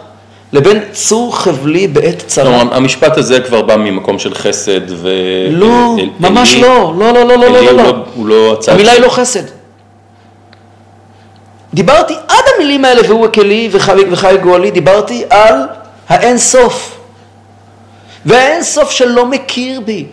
לבין 0.54 0.84
צור 0.92 1.38
חבלי 1.38 1.88
בעת 1.88 2.24
צרה. 2.28 2.60
כלומר, 2.60 2.76
המשפט 2.76 3.18
הזה 3.18 3.40
כבר 3.40 3.62
בא 3.62 3.76
ממקום 3.76 4.20
של 4.20 4.36
חסד 4.36 4.82
ו... 4.90 5.10
לא, 5.50 5.96
אל- 6.00 6.10
ממש 6.20 6.54
אלי- 6.54 6.62
לא, 6.62 6.94
לא, 7.00 7.14
לא, 7.14 7.24
לא, 7.26 7.36
לא, 7.38 7.46
אלי 7.58 7.66
לא, 7.66 7.72
הוא 7.72 7.82
לא. 7.82 7.96
הוא 8.16 8.28
לא 8.28 8.54
הצד... 8.54 8.72
המילה 8.72 8.92
היא 8.92 9.02
לא 9.02 9.10
חסד. 9.10 9.44
דיברתי 11.74 12.14
עד 12.28 12.44
המילים 12.56 12.86
האלה, 12.86 13.02
והוא 13.08 13.28
כלי 13.34 13.70
וחי, 13.72 13.92
וחי 14.12 14.36
גואלי, 14.44 14.72
דיברתי 14.72 15.24
על 15.30 15.54
האין 16.10 16.38
סוף. 16.38 16.98
והאין 18.26 18.64
סוף 18.64 18.92
שלא 18.92 19.26
מכיר 19.26 19.82
בי. 19.82 20.06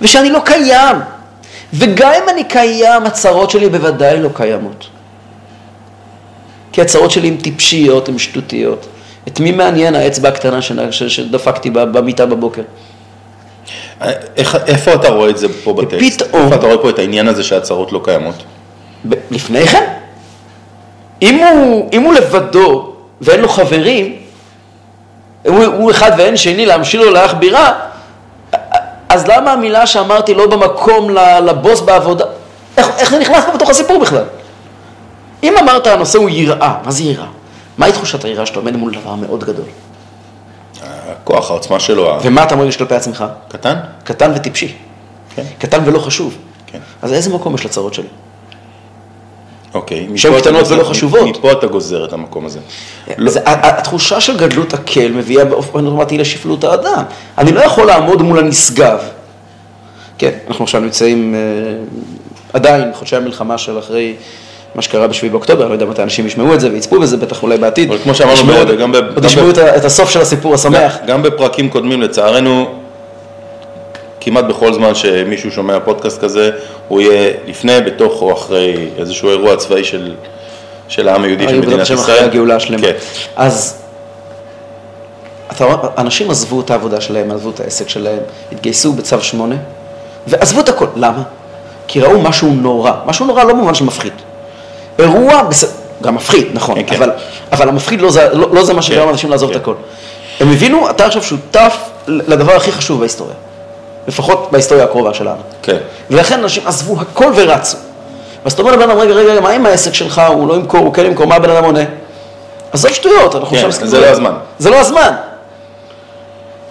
ושאני 0.00 0.30
לא 0.30 0.40
קיים. 0.44 0.96
וגם 1.72 2.12
אם 2.22 2.28
אני 2.28 2.44
קיים, 2.44 3.06
הצרות 3.06 3.50
שלי 3.50 3.68
בוודאי 3.68 4.20
לא 4.22 4.28
קיימות. 4.34 4.86
כי 6.72 6.80
הצרות 6.80 7.10
שלי 7.10 7.28
הן 7.28 7.36
טיפשיות, 7.36 8.08
הן 8.08 8.18
שטותיות. 8.18 8.86
את 9.28 9.40
מי 9.40 9.52
מעניין 9.52 9.94
האצבע 9.94 10.28
הקטנה 10.28 10.62
שדפקתי 10.90 11.70
במיטה 11.70 12.26
בבוקר? 12.26 12.62
איך, 14.36 14.56
איפה 14.66 14.94
אתה 14.94 15.08
רואה 15.08 15.30
את 15.30 15.38
זה 15.38 15.48
פה 15.64 15.72
בטקסט? 15.72 16.22
ופתאום- 16.22 16.42
איפה 16.42 16.54
אתה 16.54 16.66
רואה 16.66 16.78
פה 16.78 16.90
את 16.90 16.98
העניין 16.98 17.28
הזה 17.28 17.42
שהצהרות 17.44 17.92
לא 17.92 18.00
קיימות? 18.04 18.34
ב- 19.08 19.14
לפני 19.30 19.66
כן. 19.66 19.84
אם 21.22 21.38
הוא, 21.46 21.88
אם 21.92 22.02
הוא 22.02 22.14
לבדו 22.14 22.92
ואין 23.20 23.40
לו 23.40 23.48
חברים, 23.48 24.16
הוא, 25.42 25.64
הוא 25.64 25.90
אחד 25.90 26.10
ואין 26.18 26.36
שני, 26.36 26.66
להמשיל 26.66 27.00
לו 27.00 27.10
לאח 27.10 27.34
בירה, 27.34 27.72
אז 29.08 29.26
למה 29.26 29.52
המילה 29.52 29.86
שאמרתי 29.86 30.34
לא 30.34 30.46
במקום 30.46 31.10
לבוס 31.46 31.80
בעבודה, 31.80 32.24
איך, 32.76 32.88
איך 32.98 33.10
זה 33.10 33.18
נכנס 33.18 33.44
פה 33.44 33.52
בתוך 33.52 33.70
הסיפור 33.70 34.00
בכלל? 34.00 34.24
אם 35.42 35.54
אמרת 35.58 35.86
הנושא 35.86 36.18
הוא 36.18 36.30
יראה, 36.30 36.78
מה 36.84 36.90
זה 36.90 37.02
יראה? 37.02 37.26
מהי 37.78 37.92
תחושת 37.92 38.24
היראה 38.24 38.46
שאתה 38.46 38.58
עומד 38.58 38.76
מול 38.76 38.94
דבר 38.94 39.14
מאוד 39.14 39.44
גדול? 39.44 39.64
הכוח, 40.82 41.50
העוצמה 41.50 41.80
שלו. 41.80 42.18
ומה 42.22 42.42
אתה 42.42 42.56
מרגיש 42.56 42.76
כלפי 42.76 42.94
עצמך? 42.94 43.24
קטן? 43.48 43.74
קטן 44.04 44.32
וטיפשי. 44.34 44.76
כן. 45.34 45.42
קטן 45.58 45.80
ולא 45.84 45.98
חשוב. 45.98 46.36
כן. 46.66 46.78
אז 47.02 47.12
איזה 47.12 47.34
מקום 47.34 47.54
יש 47.54 47.66
לצרות 47.66 47.94
שלי? 47.94 48.08
אוקיי. 49.74 50.08
שהן 50.16 50.40
קטנות 50.40 50.68
ולא 50.70 50.84
חשובות. 50.84 51.38
מפה 51.38 51.52
אתה 51.52 51.66
גוזר 51.66 52.04
את 52.04 52.12
המקום 52.12 52.46
הזה. 52.46 52.58
לא- 53.18 53.30
זה, 53.30 53.40
התחושה 53.44 54.20
של 54.20 54.36
גדלות 54.36 54.74
הקל 54.74 55.12
מביאה 55.12 55.44
באופן 55.44 55.86
אוטומטי 55.86 56.18
לשפלות 56.18 56.64
האדם. 56.64 57.02
אני 57.38 57.52
לא 57.52 57.60
יכול 57.60 57.86
לעמוד 57.86 58.22
מול 58.22 58.38
הנשגב. 58.38 58.98
כן, 60.18 60.30
אנחנו 60.48 60.64
עכשיו 60.64 60.80
נמצאים 60.80 61.34
אה, 61.34 61.40
עדיין 62.52 62.90
חודשי 62.94 63.16
המלחמה 63.16 63.58
של 63.58 63.78
אחרי 63.78 64.14
מה 64.74 64.82
שקרה 64.82 65.06
בשביעי 65.06 65.30
באוקטובר, 65.30 65.62
אני 65.62 65.68
לא 65.68 65.74
יודע 65.74 65.86
מתי 65.86 66.02
אנשים 66.02 66.26
ישמעו 66.26 66.54
את 66.54 66.60
זה 66.60 66.70
ויצפו 66.72 67.00
בזה, 67.00 67.16
בטח 67.16 67.42
אולי 67.42 67.58
בעתיד. 67.58 67.88
אבל 67.88 67.98
כמו 67.98 68.14
שאמרנו, 68.14 68.52
גם 68.80 68.92
ב- 68.92 68.96
עוד 68.96 69.24
ישמעו 69.24 69.50
את 69.50 69.84
הסוף 69.84 70.10
של 70.10 70.20
הסיפור 70.20 70.54
השמח. 70.54 70.96
גם 71.06 71.22
בפרקים 71.22 71.68
קודמים, 71.70 72.02
לצערנו, 72.02 72.66
כמעט 74.20 74.44
בכל 74.44 74.72
זמן 74.72 74.94
שמישהו 74.94 75.50
שומע 75.50 75.80
פודקאסט 75.80 76.20
כזה, 76.20 76.50
הוא 76.88 77.00
יהיה 77.00 77.32
לפני, 77.46 77.80
בתוך 77.80 78.22
או 78.22 78.32
אחרי 78.32 78.88
איזשהו 78.98 79.30
אירוע 79.30 79.56
צבאי 79.56 79.84
של, 79.84 80.14
של 80.88 81.08
העם 81.08 81.24
היהודי, 81.24 81.48
של 81.48 81.60
מדינת 81.60 81.82
ישראל. 81.82 81.98
אחרי 81.98 82.18
הגאולה 82.18 82.56
השלמה. 82.56 82.82
כן. 82.82 82.92
אז 83.36 83.78
אתה 85.52 85.66
אנשים 85.98 86.30
עזבו 86.30 86.60
את 86.60 86.70
העבודה 86.70 87.00
שלהם, 87.00 87.30
עזבו 87.30 87.50
את 87.50 87.60
העסק 87.60 87.88
שלהם, 87.88 88.18
התגייסו 88.52 88.92
בצו 88.92 89.20
שמונה, 89.20 89.56
ועזבו 90.26 90.60
את 90.60 90.68
הכל. 90.68 90.86
למה? 90.96 91.22
כי 91.86 92.00
ראו 92.00 92.20
משהו 92.20 92.48
נורא. 92.48 92.92
משהו 93.06 93.26
נורא 93.26 93.44
לא 93.44 93.52
במובן 93.52 93.74
של 93.74 93.84
מפחיד. 93.84 94.12
אירוע, 94.98 95.42
בס... 95.42 95.64
גם 96.02 96.14
מפחיד, 96.14 96.46
נכון, 96.52 96.74
כן, 96.74 96.82
כן. 96.86 96.96
אבל, 96.96 97.10
אבל 97.52 97.68
המפחיד 97.68 98.00
לא 98.00 98.10
זה, 98.10 98.28
לא, 98.32 98.54
לא 98.54 98.64
זה 98.64 98.74
מה 98.74 98.82
שגרם 98.82 99.00
כן, 99.00 99.06
לאנשים 99.06 99.30
לעזוב 99.30 99.50
כן. 99.50 99.56
את 99.56 99.62
הכל. 99.62 99.74
הם 100.40 100.50
הבינו, 100.50 100.90
אתה 100.90 101.06
עכשיו 101.06 101.22
שותף 101.22 101.76
לדבר 102.06 102.52
הכי 102.52 102.72
חשוב 102.72 103.00
בהיסטוריה. 103.00 103.34
לפחות 104.08 104.48
בהיסטוריה 104.52 104.84
הקרובה 104.84 105.14
שלנו. 105.14 105.40
כן. 105.62 105.76
ולכן 106.10 106.38
אנשים 106.42 106.62
עזבו 106.66 107.00
הכל 107.00 107.32
ורצו. 107.36 107.76
ואז 108.44 108.52
אתה 108.52 108.62
אומר 108.62 108.72
לבן 108.76 108.90
אדם, 108.90 108.98
רגע, 108.98 109.14
רגע, 109.14 109.40
מה 109.40 109.50
עם 109.50 109.66
העסק 109.66 109.94
שלך, 109.94 110.22
הוא 110.28 110.48
לא 110.48 110.54
ימכור, 110.54 110.80
הוא 110.80 110.94
כן 110.94 111.06
ימכור, 111.06 111.26
מה 111.26 111.34
הבן 111.34 111.50
אדם 111.50 111.64
עונה? 111.64 111.80
עזוב 112.72 112.92
שטויות, 112.92 113.34
אנחנו 113.34 113.48
כן, 113.48 113.54
עכשיו 113.56 113.68
מסתכלים- 113.68 113.90
זה 113.90 114.00
לא 114.00 114.06
הזמן. 114.06 114.32
זה 114.58 114.70
לא 114.70 114.76
הזמן. 114.76 115.12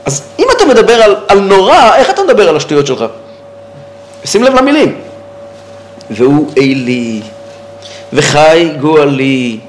אז 0.05 0.21
אם 0.39 0.45
אתה 0.57 0.65
מדבר 0.65 0.93
על, 0.93 1.15
על 1.27 1.39
נורא, 1.39 1.95
איך 1.95 2.09
אתה 2.09 2.23
מדבר 2.23 2.49
על 2.49 2.57
השטויות 2.57 2.87
שלך? 2.87 3.03
שים 4.25 4.43
לב 4.43 4.53
למילים. 4.53 4.95
והוא 6.09 6.51
אלי, 6.57 7.21
וחי 8.13 8.69
גואלי, 8.81 9.59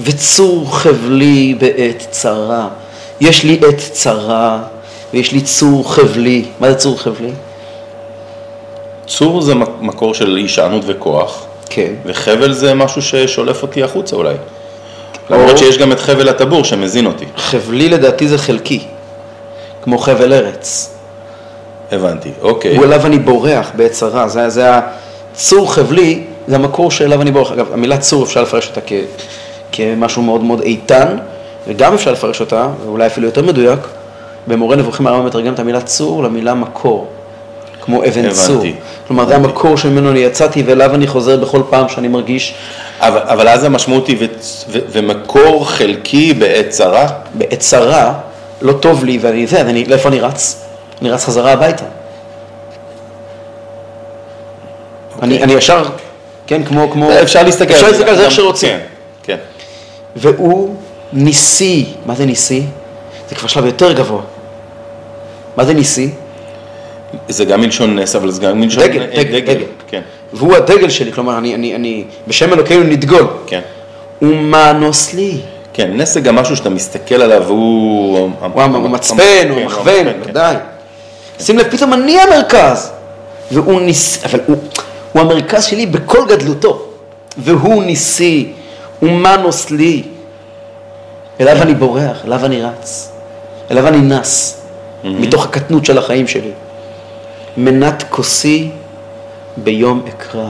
וצור 0.00 0.78
חבלי 0.78 1.54
בעת 1.58 2.06
צרה. 2.10 2.68
יש 3.20 3.44
לי 3.44 3.60
עת 3.68 3.78
צרה, 3.92 4.58
ויש 5.12 5.32
לי 5.32 5.40
צור 5.40 5.94
חבלי. 5.94 6.44
מה 6.60 6.68
זה 6.70 6.74
צור 6.74 7.00
חבלי? 7.00 7.30
צור 9.06 9.42
זה 9.42 9.54
מק- 9.54 9.68
מקור 9.80 10.14
של 10.14 10.36
הישענות 10.36 10.82
וכוח, 10.86 11.44
כן. 11.70 11.92
וחבל 12.04 12.52
זה 12.52 12.74
משהו 12.74 13.02
ששולף 13.02 13.62
אותי 13.62 13.82
החוצה 13.82 14.16
אולי. 14.16 14.34
למרות 15.30 15.58
שיש 15.58 15.78
גם 15.78 15.92
את 15.92 16.00
חבל 16.00 16.28
הטבור 16.28 16.64
שמזין 16.64 17.06
אותי. 17.06 17.24
חבלי 17.36 17.88
לדעתי 17.88 18.28
זה 18.28 18.38
חלקי, 18.38 18.80
כמו 19.82 19.98
חבל 19.98 20.32
ארץ. 20.32 20.94
הבנתי, 21.92 22.30
אוקיי. 22.42 22.76
הוא 22.76 22.84
אליו 22.84 23.06
אני 23.06 23.18
בורח 23.18 23.70
בעת 23.76 23.90
צרה, 23.92 24.28
זה, 24.28 24.48
זה 24.48 24.70
הצור 25.34 25.74
חבלי, 25.74 26.24
זה 26.48 26.54
המקור 26.54 26.90
שאליו 26.90 27.22
אני 27.22 27.30
בורח. 27.30 27.52
אגב, 27.52 27.72
המילה 27.72 27.98
צור 27.98 28.24
אפשר 28.24 28.42
לפרש 28.42 28.68
אותה 28.68 28.80
כ, 28.86 28.92
כמשהו 29.72 30.22
מאוד 30.22 30.42
מאוד 30.44 30.60
איתן, 30.60 31.16
וגם 31.68 31.94
אפשר 31.94 32.12
לפרש 32.12 32.40
אותה, 32.40 32.68
ואולי 32.84 33.06
אפילו 33.06 33.26
יותר 33.26 33.42
מדויק, 33.42 33.80
במורה 34.48 34.76
נבוכים 34.76 35.06
הרמב"ם 35.06 35.26
מתרגם 35.26 35.54
את 35.54 35.58
המילה 35.58 35.80
צור 35.80 36.22
למילה 36.22 36.54
מקור, 36.54 37.06
כמו 37.80 38.04
אבן 38.04 38.24
הבנתי, 38.24 38.34
צור. 38.34 38.64
כלומר, 39.06 39.26
זה 39.26 39.34
הבנתי. 39.34 39.48
המקור 39.48 39.76
שממנו 39.76 40.10
אני 40.10 40.18
יצאתי 40.18 40.62
ואליו 40.62 40.94
אני 40.94 41.06
חוזר 41.06 41.36
בכל 41.36 41.62
פעם 41.70 41.88
שאני 41.88 42.08
מרגיש 42.08 42.54
אבל, 43.00 43.20
אבל 43.24 43.48
אז 43.48 43.64
המשמעות 43.64 44.06
היא 44.06 44.16
ו, 44.20 44.24
ו, 44.68 44.78
ומקור 44.90 45.70
חלקי 45.70 46.34
בעת 46.34 46.68
צרה? 46.68 47.06
בעת 47.34 47.60
צרה, 47.60 48.14
לא 48.62 48.72
טוב 48.72 49.04
לי 49.04 49.18
ואני 49.20 49.46
זה, 49.46 49.60
אז 49.60 49.68
אני, 49.68 49.84
לאיפה 49.84 50.08
אני 50.08 50.20
רץ? 50.20 50.64
אני 51.02 51.10
רץ 51.10 51.24
חזרה 51.24 51.52
הביתה. 51.52 51.84
אני, 55.22 55.42
אני 55.42 55.52
ישר, 55.52 55.84
כן, 56.46 56.64
כמו, 56.64 56.90
כמו... 56.90 57.10
אפשר 57.22 57.42
להסתכל 57.42 57.74
אפשר 57.74 57.88
להסתכל 57.88 58.08
על 58.08 58.16
זה 58.16 58.24
איך 58.24 58.30
שרוצים. 58.32 58.78
כן, 58.78 58.78
כן. 59.22 59.36
והוא 60.16 60.76
ניסי. 61.12 61.86
מה 62.06 62.14
זה 62.14 62.26
ניסי? 62.26 62.62
זה 63.28 63.34
כבר 63.34 63.48
שלב 63.48 63.64
יותר 63.64 63.92
גבוה. 63.92 64.20
מה 65.58 65.64
זה 65.64 65.74
ניסי? 65.74 66.10
זה 67.28 67.44
גם 67.44 67.60
מלשון 67.60 67.98
נס, 67.98 68.16
אבל 68.16 68.30
זה 68.30 68.40
גם 68.40 68.60
מלשון 68.60 68.82
דגל, 68.82 69.06
דגל, 69.06 69.40
דגל. 69.40 69.64
כן, 69.88 70.00
והוא 70.32 70.56
הדגל 70.56 70.88
שלי, 70.88 71.12
כלומר, 71.12 71.38
אני, 71.38 71.54
אני, 71.54 71.74
אני 71.74 72.04
בשם 72.28 72.52
אלוקינו 72.52 72.82
נדגול. 72.82 73.26
כן. 73.46 73.60
ומאנוס 74.22 75.14
לי. 75.14 75.40
כן, 75.72 75.90
נס 75.96 76.14
זה 76.14 76.20
גם 76.20 76.36
משהו 76.36 76.56
שאתה 76.56 76.70
מסתכל 76.70 77.14
עליו 77.14 77.42
והוא... 77.46 78.30
הוא 78.52 78.62
המצפן, 78.62 79.48
הוא 79.48 79.56
כן, 79.56 79.62
המכוון, 79.62 80.06
כן. 80.06 80.30
ודאי. 80.30 80.56
שים 81.40 81.58
לב, 81.58 81.70
פתאום 81.70 81.92
אני 81.92 82.20
המרכז. 82.20 82.92
והוא 83.52 83.80
ניסי, 83.80 84.20
אבל 84.24 84.40
הוא, 84.46 84.56
הוא 85.12 85.22
המרכז 85.22 85.64
שלי 85.64 85.86
בכל 85.86 86.26
גדלותו. 86.28 86.82
והוא 87.38 87.82
ניסי, 87.82 88.52
הוא 89.00 89.10
מנוס 89.10 89.70
לי. 89.70 90.02
אליו 91.40 91.62
אני 91.62 91.74
בורח, 91.74 92.24
אליו 92.24 92.44
אני 92.44 92.62
רץ. 92.62 93.12
אליו 93.70 93.88
אני 93.88 93.98
נס. 93.98 94.57
מתוך 95.04 95.44
הקטנות 95.44 95.84
של 95.84 95.98
החיים 95.98 96.26
שלי. 96.26 96.50
מנת 97.56 98.04
כוסי 98.10 98.70
ביום 99.56 100.02
אקרא. 100.08 100.48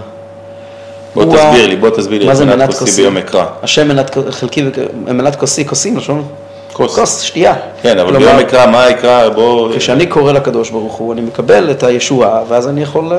בוא 1.14 1.24
הוא 1.24 1.36
תסביר 1.36 1.66
לי, 1.66 1.76
בוא 1.76 1.90
תסביר 1.90 2.20
לי 2.20 2.26
מה 2.26 2.34
זה 2.34 2.44
מנת 2.44 2.66
כוסי 2.66 2.78
כוסי? 2.78 3.02
ביום 3.02 3.16
אקרא. 3.16 3.44
השם 3.62 3.88
מנת 3.88 4.16
חלקי, 4.30 4.64
מנת 5.06 5.36
כוסי, 5.36 5.66
כוסים, 5.66 5.96
לשון? 5.96 6.28
כוס. 6.72 6.94
כוס, 6.94 7.20
שתייה. 7.20 7.54
כן, 7.82 7.98
אבל 7.98 8.10
כלומר, 8.10 8.26
ביום 8.26 8.38
אקרא, 8.38 8.66
מה 8.66 8.90
יקרא? 8.90 9.28
בוא... 9.28 9.76
כשאני 9.76 10.06
קורא 10.06 10.32
לקדוש 10.32 10.70
ברוך 10.70 10.94
הוא, 10.94 11.12
אני 11.12 11.20
מקבל 11.20 11.70
את 11.70 11.82
הישועה, 11.82 12.42
ואז 12.48 12.68
אני 12.68 12.82
יכול 12.82 13.12
אה, 13.12 13.18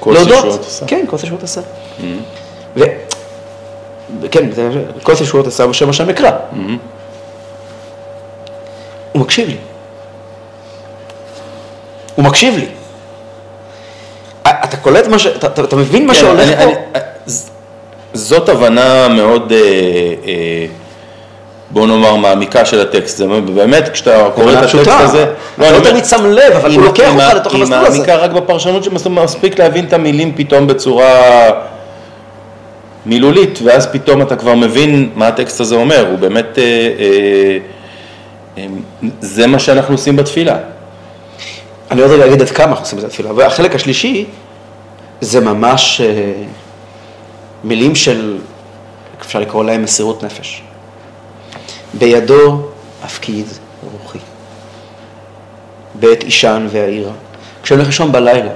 כוס 0.00 0.16
להודות. 0.16 0.38
ישועות 0.38 0.60
עשה. 0.60 0.86
כן, 0.86 1.04
כוס 1.08 1.22
ישועות 1.22 1.42
עשה. 1.42 1.60
ו... 2.76 2.84
כן, 4.30 4.48
כוס 5.02 5.20
ישועות 5.20 5.46
עשה 5.46 5.66
בשם 5.66 5.90
השם 5.90 6.10
אקרא. 6.10 6.30
הוא 9.12 9.22
מקשיב 9.22 9.48
לי. 9.48 9.56
הוא 12.18 12.24
מקשיב 12.24 12.56
לי. 12.56 12.66
א- 14.44 14.64
אתה 14.64 14.76
קולט 14.76 15.06
מה 15.06 15.18
ש... 15.18 15.26
אתה- 15.26 15.46
אתה 15.46 15.64
אתה 15.64 15.76
מבין 15.76 16.06
מה 16.06 16.14
כן, 16.14 16.20
שהולך 16.20 16.40
אני- 16.48 16.56
פה? 16.56 16.62
אני- 16.94 17.02
ז- 17.26 17.50
זאת 18.14 18.48
הבנה 18.48 19.08
מאוד, 19.08 19.52
אה, 19.52 19.58
אה, 20.26 20.66
בוא 21.70 21.86
נאמר, 21.86 22.16
מעמיקה 22.16 22.64
של 22.64 22.80
הטקסט. 22.80 23.16
זה 23.16 23.26
באמת, 23.54 23.88
כשאתה 23.88 24.24
קורא 24.34 24.52
את 24.52 24.56
הטקסט. 24.58 24.74
הזה... 24.88 25.22
אתה 25.22 25.70
לא 25.72 25.76
אומר, 25.76 25.90
תמיד 25.90 26.04
שם 26.04 26.26
לב, 26.26 26.52
אבל 26.52 26.70
היא- 26.70 26.78
הוא 26.78 26.86
לוקח 26.86 27.04
היא 27.10 27.24
אותך 27.24 27.34
לתוך 27.36 27.52
היא 27.54 27.62
המסלול 27.62 27.86
הזה. 27.86 27.90
מעמיקה 27.98 28.16
רק 28.16 28.30
בפרשנות 28.30 28.84
שמספיק 28.84 29.58
להבין 29.58 29.84
את 29.84 29.92
המילים 29.92 30.32
פתאום 30.36 30.66
בצורה 30.66 31.10
מילולית, 33.06 33.58
ואז 33.64 33.86
פתאום 33.86 34.22
אתה 34.22 34.36
כבר 34.36 34.54
מבין 34.54 35.10
מה 35.14 35.28
הטקסט 35.28 35.60
הזה 35.60 35.74
אומר. 35.74 36.06
הוא 36.10 36.18
באמת... 36.18 36.58
אה, 36.58 36.62
אה, 36.98 37.58
אה, 38.58 38.66
זה 39.20 39.46
מה 39.46 39.58
שאנחנו 39.58 39.94
עושים 39.94 40.16
בתפילה. 40.16 40.56
אני 41.90 42.02
עוד 42.02 42.10
רגע 42.10 42.26
אגיד 42.26 42.42
עד 42.42 42.48
כמה 42.48 42.66
אנחנו 42.66 42.84
עושים 42.84 42.98
את 42.98 43.04
התפילה. 43.04 43.32
והחלק 43.32 43.74
השלישי 43.74 44.26
זה 45.20 45.40
ממש 45.40 46.00
אה, 46.00 46.32
מילים 47.64 47.94
של, 47.94 48.38
אפשר 49.20 49.38
לקרוא 49.38 49.64
להם 49.64 49.82
מסירות 49.82 50.22
נפש. 50.22 50.62
בידו 51.94 52.62
הפקיד 53.02 53.46
רוחי. 53.92 54.18
בעת 55.94 56.22
אישן 56.22 56.66
והעירה. 56.70 57.12
כשאני 57.62 57.78
הולך 57.78 57.88
לישון 57.88 58.12
בלילה, 58.12 58.50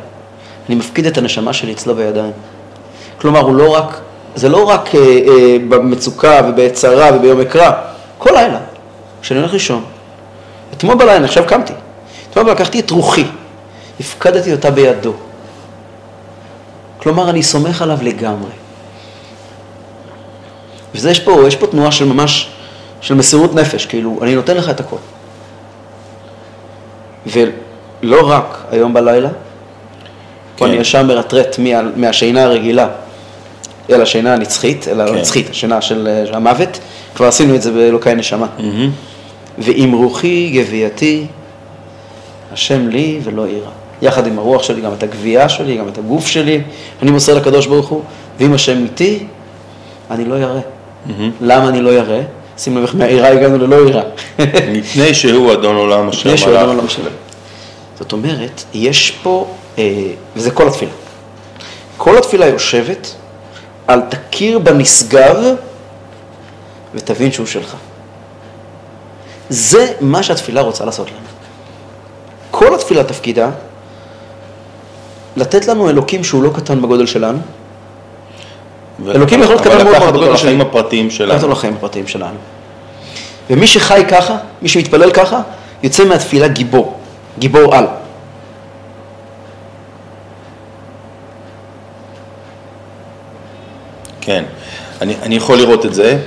אני 0.68 0.74
מפקיד 0.74 1.06
את 1.06 1.18
הנשמה 1.18 1.52
שלי 1.52 1.72
אצלו 1.72 1.94
בידיים. 1.94 2.32
כלומר, 3.20 3.40
הוא 3.40 3.54
לא 3.56 3.74
רק, 3.74 4.00
זה 4.34 4.48
לא 4.48 4.64
רק 4.64 4.94
אה, 4.94 5.00
אה, 5.00 5.56
במצוקה 5.68 6.40
ובעת 6.48 6.72
צרה 6.72 7.16
וביום 7.16 7.40
אקרא, 7.40 7.70
כל 8.18 8.30
לילה, 8.30 8.58
כשאני 9.22 9.40
הולך 9.40 9.52
לישון, 9.52 9.84
אתמול 10.72 10.94
בלילה, 10.94 11.24
עכשיו 11.24 11.44
קמתי, 11.46 11.72
בלילה 12.36 12.52
לקחתי 12.52 12.80
את 12.80 12.90
רוחי, 12.90 13.24
הפקדתי 14.00 14.52
אותה 14.52 14.70
בידו. 14.70 15.12
כלומר, 16.98 17.30
אני 17.30 17.42
סומך 17.42 17.82
עליו 17.82 17.98
לגמרי. 18.02 18.50
וזה 20.94 21.10
יש 21.10 21.20
פה, 21.20 21.48
יש 21.48 21.56
פה 21.56 21.66
תנועה 21.66 21.92
של 21.92 22.04
ממש, 22.04 22.48
של 23.00 23.14
מסירות 23.14 23.54
נפש, 23.54 23.86
כאילו, 23.86 24.18
אני 24.22 24.34
נותן 24.34 24.56
לך 24.56 24.70
את 24.70 24.80
הכל. 24.80 24.96
ולא 27.26 28.28
רק 28.28 28.64
היום 28.70 28.94
בלילה, 28.94 29.28
כן. 30.56 30.64
אני 30.64 30.76
ישר 30.76 31.02
מרטרט 31.02 31.58
מה, 31.58 31.82
מהשינה 31.96 32.42
הרגילה 32.42 32.88
אל 33.90 34.02
השינה 34.02 34.34
הנצחית, 34.34 34.88
אל 34.88 35.08
כן. 35.08 35.14
הנצחית, 35.14 35.50
השינה 35.50 35.80
של 35.80 36.22
של 36.26 36.34
המוות, 36.34 36.78
כבר 37.14 37.26
עשינו 37.26 37.54
את 37.54 37.62
זה 37.62 37.72
באלוקי 37.72 38.14
נשמה. 38.14 38.46
מהמם. 38.58 38.90
ועם 39.58 39.92
רוחי 39.92 40.50
גווייתי, 40.54 41.26
השם 42.52 42.88
לי 42.88 43.20
ולא 43.24 43.46
יירא. 43.46 43.70
יחד 44.02 44.26
עם 44.26 44.38
הרוח 44.38 44.62
שלי, 44.62 44.80
גם 44.80 44.92
את 44.92 45.02
הגבייה 45.02 45.48
שלי, 45.48 45.76
גם 45.76 45.88
את 45.88 45.98
הגוף 45.98 46.26
שלי, 46.26 46.60
אני 47.02 47.10
מוסר 47.10 47.34
לקדוש 47.34 47.66
ברוך 47.66 47.88
הוא, 47.88 48.02
ואם 48.38 48.54
השם 48.54 48.84
איתי, 48.84 49.26
אני 50.10 50.24
לא 50.24 50.34
ירא. 50.34 50.60
למה 51.40 51.68
אני 51.68 51.80
לא 51.80 51.90
ירא? 51.90 52.20
שים 52.58 52.76
לב 52.76 52.82
איך 52.82 52.94
מהיראה 52.94 53.28
הגענו 53.28 53.58
ללא 53.58 53.76
יראה. 53.76 54.02
מפני 54.72 55.14
שהוא 55.14 55.52
אדון 55.52 55.76
עולם 55.76 56.08
אשר 56.08 56.30
יש 56.30 56.42
אדם 56.42 56.52
מלך. 56.52 56.68
עולם 56.68 56.88
שלם. 56.88 57.12
זאת 57.98 58.12
אומרת, 58.12 58.62
יש 58.74 59.10
פה, 59.22 59.46
אה, 59.78 60.06
וזה 60.36 60.50
כל 60.50 60.68
התפילה. 60.68 60.92
כל 61.96 62.18
התפילה 62.18 62.46
יושבת 62.46 63.14
על 63.86 64.00
תכיר 64.08 64.58
בנשגב 64.58 65.36
ותבין 66.94 67.32
שהוא 67.32 67.46
שלך. 67.46 67.76
זה 69.48 69.92
מה 70.00 70.22
שהתפילה 70.22 70.60
רוצה 70.60 70.84
לעשות 70.84 71.08
לנו. 71.10 71.31
כל 72.52 72.74
התפילה 72.74 73.04
תפקידה 73.04 73.50
לתת 75.36 75.68
לנו 75.68 75.90
אלוקים 75.90 76.24
שהוא 76.24 76.42
לא 76.42 76.50
קטן 76.54 76.82
בגודל 76.82 77.06
שלנו, 77.06 77.38
ו- 79.04 79.12
אלוקים 79.12 79.40
יכול 79.40 79.54
להיות 79.54 79.66
אבל 79.66 79.74
קטן 79.76 79.84
מאוד 79.84 79.96
לקחת 79.96 80.08
בגודל 80.08 80.26
אותו 80.26 80.38
שלי. 80.38 80.50
לחיים 80.50 80.60
הפרטיים 80.60 81.06
לקחת 81.06 81.20
אותו 81.20 81.38
שלנו. 81.40 81.52
לחיים 81.52 81.74
הפרטיים 81.74 82.06
שלנו. 82.06 82.36
ומי 83.50 83.66
שחי 83.66 84.02
ככה, 84.10 84.36
מי 84.62 84.68
שמתפלל 84.68 85.10
ככה, 85.10 85.40
יוצא 85.82 86.04
מהתפילה 86.04 86.48
גיבור, 86.48 86.98
גיבור 87.38 87.74
על. 87.74 87.86
כן, 94.20 94.44
אני, 95.00 95.14
אני 95.22 95.34
יכול 95.34 95.58
לראות 95.58 95.86
את 95.86 95.94
זה. 95.94 96.18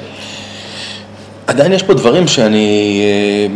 עדיין 1.48 1.72
יש 1.72 1.84
פה 1.84 1.94
דברים 1.94 2.27
שאני, 2.27 3.01
אה, 3.03 3.55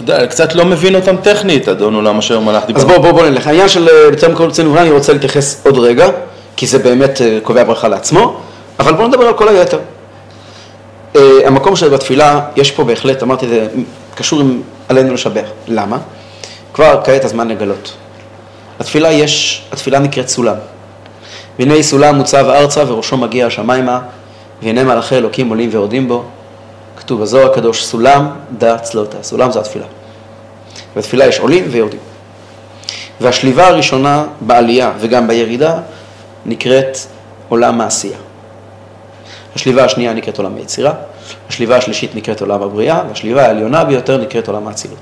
יודע, 0.00 0.26
קצת 0.26 0.54
לא 0.54 0.64
מבין 0.64 0.94
אותם 0.94 1.16
טכנית, 1.16 1.68
אדון 1.68 1.94
עולם 1.94 2.18
אשר 2.18 2.40
מלך 2.40 2.66
דיבר. 2.66 2.78
אז 2.78 2.84
בואו 2.84 3.02
בוא, 3.02 3.12
בוא 3.12 3.26
נלך. 3.26 3.46
העניין 3.46 3.68
של 3.68 3.88
אה, 3.88 4.10
בצלם 4.10 4.34
כל 4.34 4.42
ובנה, 4.42 4.80
אני 4.80 4.90
רוצה 4.90 5.12
להתייחס 5.12 5.66
עוד 5.66 5.78
רגע, 5.78 6.08
כי 6.56 6.66
זה 6.66 6.78
באמת 6.78 7.20
אה, 7.20 7.38
קובע 7.42 7.64
ברכה 7.64 7.88
לעצמו, 7.88 8.40
אבל 8.78 8.92
בואו 8.92 9.08
נדבר 9.08 9.24
על 9.24 9.34
כל 9.34 9.48
היתר. 9.48 9.78
אה, 11.16 11.38
המקום 11.46 11.76
של 11.76 11.88
בתפילה, 11.88 12.40
יש 12.56 12.70
פה 12.70 12.84
בהחלט, 12.84 13.22
אמרתי, 13.22 13.48
זה 13.48 13.66
קשור 14.14 14.40
עם 14.40 14.62
עלינו 14.88 15.14
לשבח. 15.14 15.48
למה? 15.68 15.98
כבר 16.74 17.00
כעת 17.04 17.24
הזמן 17.24 17.48
לגלות. 17.48 17.92
התפילה 18.80 19.12
יש, 19.12 19.64
התפילה 19.72 19.98
נקראת 19.98 20.28
סולם. 20.28 20.56
והנה 21.58 21.82
סולם 21.82 22.14
מוצב 22.14 22.46
ארצה 22.48 22.92
וראשו 22.92 23.16
מגיע 23.16 23.46
השמיימה, 23.46 24.00
והנה 24.62 24.84
מלאכי 24.84 25.16
אלוקים 25.16 25.48
עולים 25.48 25.68
ויורדים 25.72 26.08
בו. 26.08 26.24
כתוב 27.10 27.22
בזוהר 27.22 27.50
הקדוש, 27.50 27.84
סולם 27.84 28.30
דע 28.58 28.78
צלותה. 28.78 29.16
סולם 29.22 29.52
זה 29.52 29.60
התפילה. 29.60 29.84
בתפילה 30.96 31.26
יש 31.26 31.38
עולים 31.38 31.64
ויורדים. 31.70 32.00
והשליבה 33.20 33.66
הראשונה 33.66 34.24
בעלייה 34.40 34.92
וגם 35.00 35.28
בירידה 35.28 35.78
נקראת 36.46 36.98
עולם 37.48 37.80
העשייה. 37.80 38.18
השליבה 39.54 39.84
השנייה 39.84 40.12
נקראת 40.12 40.38
עולם 40.38 40.56
היצירה, 40.56 40.92
השליבה 41.48 41.76
השלישית 41.76 42.14
נקראת 42.14 42.40
עולם 42.40 42.62
הבריאה, 42.62 43.02
והשליבה 43.08 43.46
העליונה 43.46 43.84
ביותר 43.84 44.18
נקראת 44.18 44.48
עולם 44.48 44.68
האצילות. 44.68 44.98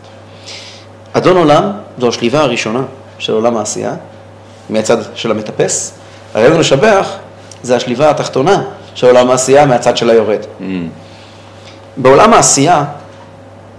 אדון 1.12 1.36
עולם 1.36 1.72
זו 1.98 2.08
השליבה 2.08 2.40
הראשונה 2.40 2.82
של 3.18 3.32
עולם 3.32 3.56
העשייה, 3.56 3.94
מהצד 4.70 4.96
של 5.14 5.30
המטפס, 5.30 5.92
עלינו 6.34 6.58
לשבח 6.58 7.10
זה 7.62 7.76
השליבה 7.76 8.10
התחתונה 8.10 8.62
של 8.94 9.06
עולם 9.06 9.30
העשייה 9.30 9.66
מהצד 9.66 9.97
של 9.97 10.10
היורד. 10.10 10.40
Mm, 10.60 10.64
בעולם 11.99 12.32
העשייה, 12.34 12.84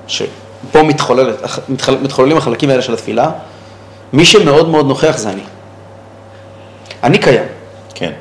שפה 0.08 0.84
מתחוללת, 0.84 1.36
מתחל- 1.70 1.98
מתחוללים 2.02 2.38
החלקים 2.38 2.70
האלה 2.70 2.82
של 2.82 2.94
התפילה, 2.94 3.30
מי 4.14 4.26
שמאוד 4.26 4.70
מאוד 4.70 4.86
נוכח 4.88 5.18
זה 5.18 5.30
אני. 5.30 5.42
אני 7.04 7.18
קיים. 7.18 7.44
כן, 7.96 8.12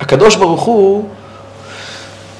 הקדוש 0.00 0.36
ברוך 0.36 0.62
הוא 0.62 1.04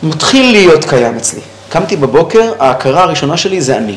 מתחיל 0.03 0.53
להיות 0.53 0.85
קיים 0.85 1.16
אצלי. 1.16 1.40
קמתי 1.68 1.96
בבוקר, 1.96 2.53
ההכרה 2.59 3.03
הראשונה 3.03 3.37
שלי 3.37 3.61
זה 3.61 3.77
אני. 3.77 3.96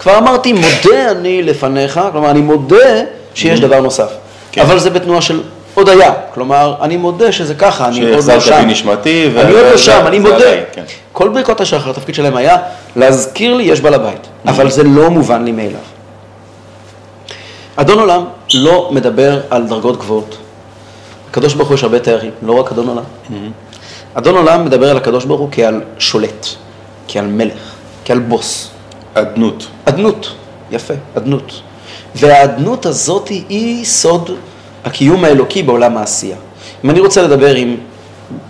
כבר 0.00 0.18
אמרתי, 0.18 0.52
מודה 0.52 1.10
אני 1.10 1.42
לפניך, 1.42 2.00
כלומר, 2.12 2.30
אני 2.30 2.40
מודה 2.40 3.00
שיש 3.34 3.60
דבר 3.60 3.80
נוסף. 3.80 4.10
כן. 4.52 4.60
אבל 4.60 4.78
זה 4.78 4.90
בתנועה 4.90 5.20
של 5.20 5.42
הודיה, 5.78 6.12
כלומר, 6.34 6.74
אני 6.80 6.96
מודה 6.96 7.32
שזה 7.32 7.54
ככה, 7.54 7.88
אני 7.88 8.00
עוד 8.00 8.08
לא 8.08 8.14
שהחזרת 8.14 8.42
שם. 8.42 8.60
בי 8.60 8.72
נשמתי, 8.72 9.30
ו- 9.34 9.40
אני 9.40 9.52
עוד 9.52 9.66
לא 9.70 9.76
שם, 9.76 10.02
אני 10.06 10.18
מודה. 10.18 10.52
כן. 10.72 10.84
כל 11.12 11.28
ברכות 11.28 11.60
השחר, 11.60 11.90
התפקיד 11.90 12.14
שלהם 12.14 12.36
היה 12.36 12.56
להזכיר 12.96 13.54
לי 13.54 13.64
יש 13.64 13.80
בעל 13.80 13.94
הבית, 13.94 14.26
אבל 14.46 14.70
זה 14.70 14.82
לא 14.82 15.10
מובן 15.10 15.44
לי 15.44 15.52
מאליו. 15.52 15.80
אדון 17.76 17.98
עולם 17.98 18.24
לא 18.54 18.88
מדבר 18.92 19.40
על 19.50 19.66
דרגות 19.66 19.98
גבוהות. 19.98 20.36
הקדוש 21.30 21.54
ברוך 21.54 21.68
הוא 21.68 21.74
יש 21.74 21.82
הרבה 21.82 21.98
תארים, 21.98 22.30
לא 22.42 22.52
רק 22.52 22.72
אדון 22.72 22.88
עולם. 22.88 23.02
אדון 24.14 24.34
עולם 24.36 24.64
מדבר 24.64 24.90
על 24.90 24.96
הקדוש 24.96 25.24
ברוך 25.24 25.40
הוא 25.40 25.48
כעל 25.52 25.80
שולט, 25.98 26.46
כעל 27.08 27.26
מלך, 27.26 27.74
כעל 28.04 28.18
בוס. 28.18 28.70
אדנות. 29.14 29.66
אדנות, 29.84 30.34
יפה, 30.70 30.94
אדנות. 31.16 31.60
והאדנות 32.14 32.86
הזאת 32.86 33.28
היא 33.28 33.84
סוד 33.84 34.30
הקיום 34.88 35.24
האלוקי 35.24 35.62
בעולם 35.62 35.96
העשייה. 35.96 36.36
אם 36.84 36.90
אני 36.90 37.00
רוצה 37.00 37.22
לדבר 37.22 37.54
עם 37.54 37.76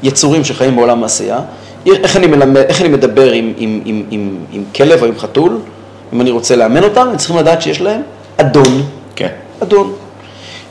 יצורים 0.03 0.45
שחיים 0.45 0.77
בעולם 0.77 1.03
העשייה, 1.03 1.39
איך 1.87 2.17
אני, 2.17 2.27
מלמד, 2.27 2.57
איך 2.57 2.81
אני 2.81 2.89
מדבר 2.89 3.33
עם, 3.33 3.53
עם, 3.57 3.81
עם, 3.85 4.03
עם, 4.11 4.37
עם 4.53 4.63
כלב 4.75 5.03
או 5.03 5.07
עם 5.07 5.19
חתול, 5.19 5.59
אם 6.13 6.21
אני 6.21 6.31
רוצה 6.31 6.57
לאמן 6.57 6.85
אותם, 6.85 7.09
הם 7.09 7.17
צריכים 7.17 7.37
לדעת 7.37 7.63
שיש 7.63 7.81
להם 7.81 8.03
אדון. 8.37 8.83
כן. 9.17 9.29
אדון. 9.63 9.93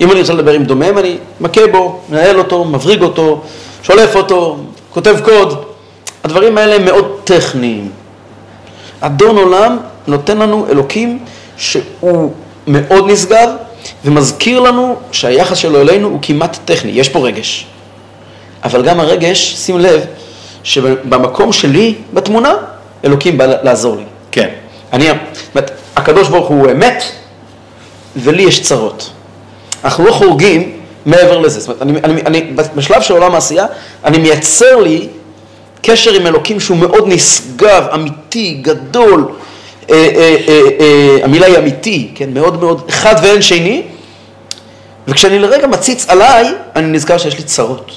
אם 0.01 0.11
אני 0.11 0.19
רוצה 0.19 0.33
לדבר 0.33 0.51
עם 0.51 0.63
דומם, 0.63 0.97
אני 0.97 1.17
מכה 1.41 1.67
בו, 1.71 1.99
מנהל 2.09 2.37
אותו, 2.39 2.65
מבריג 2.65 3.01
אותו, 3.01 3.41
שולף 3.83 4.15
אותו, 4.15 4.57
כותב 4.93 5.15
קוד. 5.23 5.63
הדברים 6.23 6.57
האלה 6.57 6.75
הם 6.75 6.85
מאוד 6.85 7.19
טכניים. 7.23 7.89
אדון 8.99 9.37
עולם 9.37 9.77
נותן 10.07 10.37
לנו 10.37 10.65
אלוקים 10.69 11.19
שהוא 11.57 12.31
מאוד 12.67 13.11
נשגב 13.11 13.49
ומזכיר 14.05 14.59
לנו 14.59 14.95
שהיחס 15.11 15.57
שלו 15.57 15.81
אלינו 15.81 16.07
הוא 16.07 16.19
כמעט 16.21 16.57
טכני, 16.65 16.91
יש 16.91 17.09
פה 17.09 17.19
רגש. 17.19 17.65
אבל 18.63 18.83
גם 18.83 18.99
הרגש, 18.99 19.55
שים 19.55 19.79
לב, 19.79 20.05
שבמקום 20.63 21.53
שלי 21.53 21.95
בתמונה, 22.13 22.53
אלוקים 23.05 23.37
בא 23.37 23.45
לעזור 23.45 23.95
לי. 23.95 24.03
כן. 24.31 24.49
אני, 24.93 25.05
זאת 25.05 25.55
אומרת, 25.55 25.71
הקדוש 25.95 26.27
ברוך 26.27 26.47
הוא 26.47 26.71
אמת, 26.71 27.03
ולי 28.15 28.43
יש 28.43 28.61
צרות. 28.61 29.09
אנחנו 29.83 30.05
לא 30.05 30.11
חורגים 30.11 30.79
מעבר 31.05 31.37
לזה. 31.37 31.59
זאת 31.59 31.69
אומרת, 31.69 31.81
אני, 31.81 31.99
אני, 32.03 32.21
אני, 32.21 32.53
בשלב 32.75 33.01
של 33.01 33.13
עולם 33.13 33.33
העשייה, 33.33 33.65
אני 34.05 34.17
מייצר 34.17 34.75
לי 34.75 35.07
קשר 35.81 36.13
עם 36.13 36.27
אלוקים 36.27 36.59
שהוא 36.59 36.77
מאוד 36.77 37.03
נשגב, 37.07 37.83
אמיתי, 37.93 38.59
גדול. 38.61 39.25
אה, 39.89 39.95
אה, 40.15 40.35
אה, 40.79 41.17
המילה 41.23 41.45
היא 41.45 41.57
אמיתי, 41.57 42.11
כן, 42.15 42.29
מאוד 42.33 42.59
מאוד, 42.59 42.81
אחד 42.89 43.15
ואין 43.23 43.41
שני. 43.41 43.83
וכשאני 45.07 45.39
לרגע 45.39 45.67
מציץ 45.67 46.05
עליי, 46.09 46.45
אני 46.75 46.87
נזכר 46.87 47.17
שיש 47.17 47.37
לי 47.37 47.43
צרות. 47.43 47.91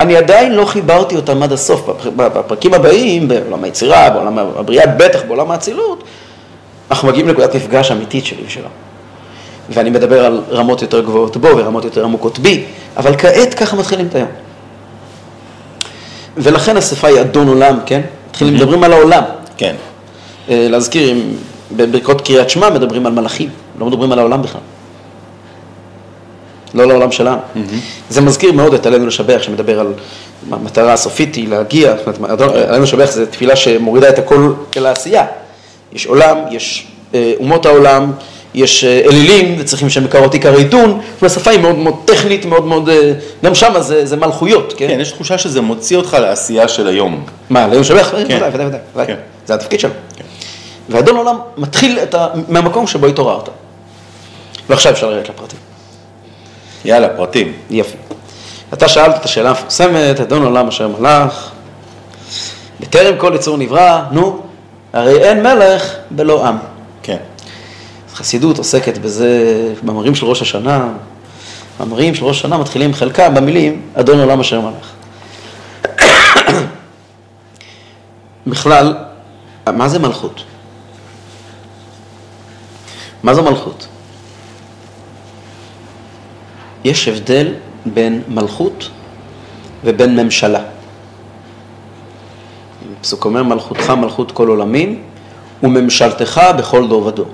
אני 0.00 0.16
עדיין 0.16 0.52
לא 0.52 0.64
חיברתי 0.64 1.16
אותם 1.16 1.42
עד 1.42 1.52
הסוף. 1.52 1.88
בפ- 1.88 2.08
בפרקים 2.16 2.74
הבאים, 2.74 3.28
בעולם 3.28 3.64
היצירה, 3.64 4.10
בעולם 4.10 4.38
הבריאה, 4.38 4.86
בטח 4.86 5.20
בעולם 5.28 5.50
האצילות, 5.50 6.04
אנחנו 6.90 7.08
מגיעים 7.08 7.28
לנקודת 7.28 7.54
מפגש 7.54 7.90
אמיתית 7.90 8.24
שלי 8.26 8.42
ושלו. 8.46 8.68
ואני 9.70 9.90
מדבר 9.90 10.24
על 10.24 10.40
רמות 10.50 10.82
יותר 10.82 11.00
גבוהות 11.00 11.36
בו 11.36 11.48
ורמות 11.56 11.84
יותר 11.84 12.04
עמוקות 12.04 12.38
בי, 12.38 12.64
אבל 12.96 13.16
כעת 13.16 13.54
ככה 13.54 13.76
מתחילים 13.76 14.06
את 14.06 14.14
היום. 14.14 14.28
ולכן 16.36 16.76
השפה 16.76 17.08
היא 17.08 17.20
אדון 17.20 17.48
עולם, 17.48 17.78
כן? 17.86 18.00
מתחילים, 18.30 18.54
מדברים 18.54 18.84
על 18.84 18.92
העולם. 18.92 19.22
כן. 19.56 19.74
אה, 20.50 20.66
להזכיר, 20.70 21.12
אם 21.12 21.20
בברכות 21.76 22.20
קריאת 22.20 22.50
שמע 22.50 22.70
מדברים 22.70 23.06
על 23.06 23.12
מלאכים, 23.12 23.48
לא 23.78 23.86
מדברים 23.86 24.12
על 24.12 24.18
העולם 24.18 24.42
בכלל. 24.42 24.60
לא 26.74 26.86
לעולם 26.86 27.12
שלנו. 27.12 27.40
זה 28.08 28.20
מזכיר 28.20 28.52
מאוד 28.52 28.74
את 28.74 28.86
עלינו 28.86 29.06
לשבח, 29.06 29.42
שמדבר 29.42 29.80
על 29.80 29.92
המטרה 30.50 30.92
הסופית 30.92 31.34
היא 31.34 31.48
להגיע, 31.48 31.94
זאת 31.96 32.16
אומרת, 32.16 32.40
עלינו 32.40 32.82
לשבח 32.82 33.10
זה 33.10 33.26
תפילה 33.26 33.56
שמורידה 33.56 34.08
את 34.08 34.18
הכל 34.18 34.52
אל 34.76 34.86
העשייה. 34.86 35.26
יש 35.92 36.06
עולם, 36.06 36.36
יש 36.50 36.86
אה, 37.14 37.32
אומות 37.40 37.66
העולם, 37.66 38.12
יש 38.54 38.84
אה, 38.84 39.00
אלילים, 39.04 39.56
וצריכים 39.58 39.90
שם 39.90 40.04
מקרות 40.04 40.34
עיקר 40.34 40.56
עיתון, 40.56 41.00
והשפה 41.22 41.50
היא 41.50 41.60
מאוד 41.60 41.76
מאוד 41.76 41.94
טכנית, 42.04 42.44
מאוד 42.44 42.66
מאוד, 42.66 42.88
אה, 42.88 43.12
גם 43.44 43.54
שם 43.54 43.72
זה, 43.80 44.06
זה 44.06 44.16
מלכויות, 44.16 44.74
כן? 44.76 44.88
כן, 44.88 45.00
יש 45.00 45.12
תחושה 45.12 45.38
שזה 45.38 45.60
מוציא 45.60 45.96
אותך 45.96 46.16
לעשייה 46.20 46.68
של 46.68 46.88
היום. 46.88 47.24
מה, 47.50 47.64
עלינו 47.64 47.80
לשבח? 47.80 48.14
כן. 48.28 48.36
ודאי, 48.36 48.50
ודאי, 48.52 48.66
ודאי. 48.66 49.06
כן. 49.06 49.16
זה 49.46 49.54
התפקיד 49.54 49.80
שלו. 49.80 49.90
ואדון 50.88 51.16
עולם 51.16 51.36
מתחיל 51.56 51.98
את 51.98 52.14
ה... 52.14 52.28
מהמקום 52.48 52.86
שבו 52.86 53.06
התעוררת. 53.06 53.48
ועכשיו 54.68 54.92
אפשר 54.92 55.10
לרדת 55.10 55.28
לפרטים. 55.28 55.58
יאללה, 56.84 57.08
פרטים. 57.08 57.52
יפה. 57.70 57.96
אתה 58.72 58.88
שאלת 58.88 59.16
את 59.16 59.24
השאלה 59.24 59.48
המפורסמת, 59.48 60.20
אדון 60.20 60.44
עולם 60.44 60.68
אשר 60.68 60.88
מלך, 60.88 61.50
בטרם 62.80 63.18
כל 63.18 63.32
יצור 63.34 63.56
נברא, 63.56 64.02
נו, 64.12 64.40
הרי 64.92 65.18
אין 65.18 65.42
מלך 65.42 65.94
בלא 66.10 66.46
עם. 66.46 66.56
כן. 67.02 67.16
חסידות 68.14 68.58
עוסקת 68.58 68.98
בזה, 68.98 69.72
מאמרים 69.82 70.14
של 70.14 70.26
ראש 70.26 70.42
השנה, 70.42 70.88
מאמרים 71.80 72.14
של 72.14 72.24
ראש 72.24 72.38
השנה 72.38 72.58
מתחילים 72.58 72.94
חלקם 72.94 73.34
במילים 73.34 73.82
אדון 73.94 74.20
עולם 74.20 74.40
אשר 74.40 74.60
מלך. 74.60 74.90
בכלל, 78.46 78.94
מה 79.66 79.88
זה 79.88 79.98
מלכות? 79.98 80.44
מה 83.24 83.34
זה 83.34 83.42
מלכות? 83.42 83.86
יש 86.84 87.08
הבדל 87.08 87.54
בין 87.86 88.22
מלכות 88.28 88.90
ובין 89.84 90.16
ממשלה. 90.16 90.60
הפסוק 92.98 93.24
אומר, 93.24 93.42
מלכותך 93.42 93.90
מלכות 93.90 94.32
כל 94.32 94.48
עולמים, 94.48 95.02
וממשלתך 95.62 96.40
בכל 96.58 96.88
דור 96.88 97.06
ודור. 97.06 97.26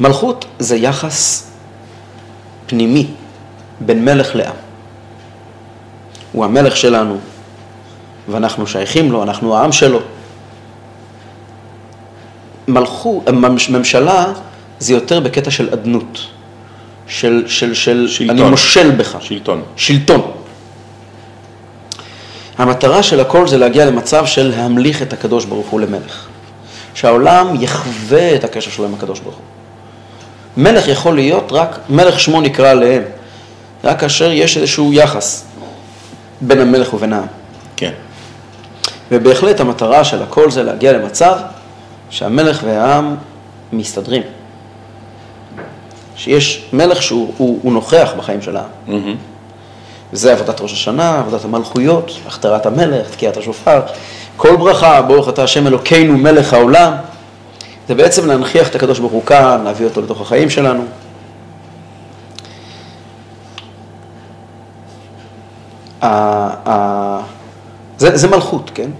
מלכות 0.00 0.44
זה 0.58 0.76
יחס 0.76 1.50
פנימי 2.66 3.06
בין 3.80 4.04
מלך 4.04 4.36
לעם. 4.36 4.56
הוא 6.32 6.44
המלך 6.44 6.76
שלנו, 6.76 7.18
ואנחנו 8.28 8.66
שייכים 8.66 9.12
לו, 9.12 9.22
אנחנו 9.22 9.56
העם 9.56 9.72
שלו. 9.72 10.00
מלכות, 12.68 13.28
ממשלה 13.70 14.32
זה 14.78 14.92
יותר 14.92 15.20
בקטע 15.20 15.50
של 15.50 15.68
אדנות, 15.72 16.18
של, 17.08 17.44
של, 17.46 17.74
של 17.74 18.08
שלטון. 18.08 18.38
אני 18.38 18.50
מושל 18.50 18.90
בך. 18.90 19.16
שלטון. 19.20 19.62
שלטון. 19.76 20.30
המטרה 22.58 23.02
של 23.02 23.20
הכל 23.20 23.48
זה 23.48 23.58
להגיע 23.58 23.86
למצב 23.86 24.26
של 24.26 24.48
להמליך 24.56 25.02
את 25.02 25.12
הקדוש 25.12 25.44
ברוך 25.44 25.66
הוא 25.66 25.80
למלך. 25.80 26.26
שהעולם 26.94 27.62
יחווה 27.62 28.34
את 28.34 28.44
הקשר 28.44 28.70
שלו 28.70 28.84
עם 28.84 28.94
הקדוש 28.94 29.20
ברוך 29.20 29.34
הוא. 29.34 29.44
מלך 30.56 30.88
יכול 30.88 31.14
להיות 31.14 31.52
רק, 31.52 31.78
מלך 31.88 32.20
שמו 32.20 32.40
נקרא 32.40 32.70
עליהם, 32.70 33.02
רק 33.84 34.00
כאשר 34.00 34.32
יש 34.32 34.56
איזשהו 34.56 34.92
יחס 34.92 35.44
בין 36.40 36.60
המלך 36.60 36.94
ובין 36.94 37.12
העם. 37.12 37.26
כן. 37.76 37.92
ובהחלט 39.10 39.60
המטרה 39.60 40.04
של 40.04 40.22
הכל 40.22 40.50
זה 40.50 40.62
להגיע 40.62 40.92
למצב 40.92 41.36
שהמלך 42.10 42.60
והעם 42.64 43.16
מסתדרים. 43.72 44.22
שיש 46.16 46.64
מלך 46.72 47.02
שהוא 47.02 47.32
הוא, 47.36 47.58
הוא 47.62 47.72
נוכח 47.72 48.12
בחיים 48.16 48.42
של 48.42 48.56
העם. 48.56 48.68
מהמם. 48.86 49.16
וזה 50.12 50.32
עבודת 50.32 50.60
ראש 50.60 50.72
השנה, 50.72 51.18
עבודת 51.18 51.44
המלכויות, 51.44 52.10
הכתרת 52.26 52.66
המלך, 52.66 53.10
תקיעת 53.10 53.36
השופר. 53.36 53.80
כל 54.36 54.56
ברכה, 54.56 55.02
ברוך 55.02 55.28
אתה 55.28 55.42
השם 55.42 55.66
אלוקינו 55.66 56.18
מלך 56.18 56.52
העולם, 56.52 56.92
זה 57.88 57.94
בעצם 57.94 58.26
להנכיח 58.26 58.68
את 58.68 58.74
הקדוש 58.74 58.98
ברוך 58.98 59.12
הוא 59.12 59.24
כאן, 59.24 59.60
להביא 59.64 59.86
אותו 59.86 60.02
לתוך 60.02 60.20
החיים 60.20 60.50
שלנו. 60.50 60.84
זה, 67.98 68.16
זה 68.16 68.28
מלכות, 68.28 68.70
כן? 68.74 68.90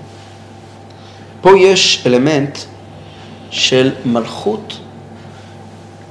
פה 1.40 1.58
יש 1.58 2.02
אלמנט 2.06 2.58
של 3.56 3.90
מלכות 4.04 4.78